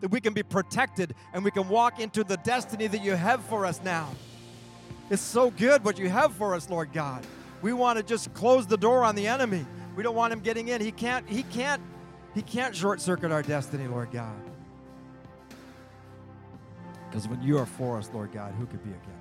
That 0.00 0.10
we 0.10 0.20
can 0.20 0.34
be 0.34 0.42
protected 0.42 1.14
and 1.32 1.44
we 1.44 1.52
can 1.52 1.68
walk 1.68 2.00
into 2.00 2.24
the 2.24 2.36
destiny 2.38 2.88
that 2.88 3.02
you 3.02 3.12
have 3.12 3.44
for 3.44 3.64
us 3.64 3.80
now. 3.84 4.10
It's 5.08 5.22
so 5.22 5.50
good 5.52 5.84
what 5.84 5.98
you 5.98 6.08
have 6.08 6.34
for 6.34 6.54
us, 6.54 6.68
Lord 6.68 6.92
God. 6.92 7.24
We 7.62 7.72
want 7.72 7.98
to 7.98 8.02
just 8.02 8.34
close 8.34 8.66
the 8.66 8.76
door 8.76 9.04
on 9.04 9.14
the 9.14 9.28
enemy. 9.28 9.64
We 9.94 10.02
don't 10.02 10.16
want 10.16 10.32
him 10.32 10.40
getting 10.40 10.68
in. 10.68 10.80
He 10.80 10.90
can't, 10.90 11.28
he 11.28 11.44
can't 11.44 11.80
he 12.34 12.42
can't 12.42 12.74
short 12.74 13.00
circuit 13.00 13.30
our 13.30 13.42
destiny, 13.42 13.86
Lord 13.86 14.10
God. 14.10 14.40
Because 17.08 17.28
when 17.28 17.40
you 17.42 17.58
are 17.58 17.66
for 17.66 17.96
us, 17.96 18.10
Lord 18.12 18.32
God, 18.32 18.54
who 18.58 18.66
could 18.66 18.82
be 18.82 18.90
against? 18.90 19.13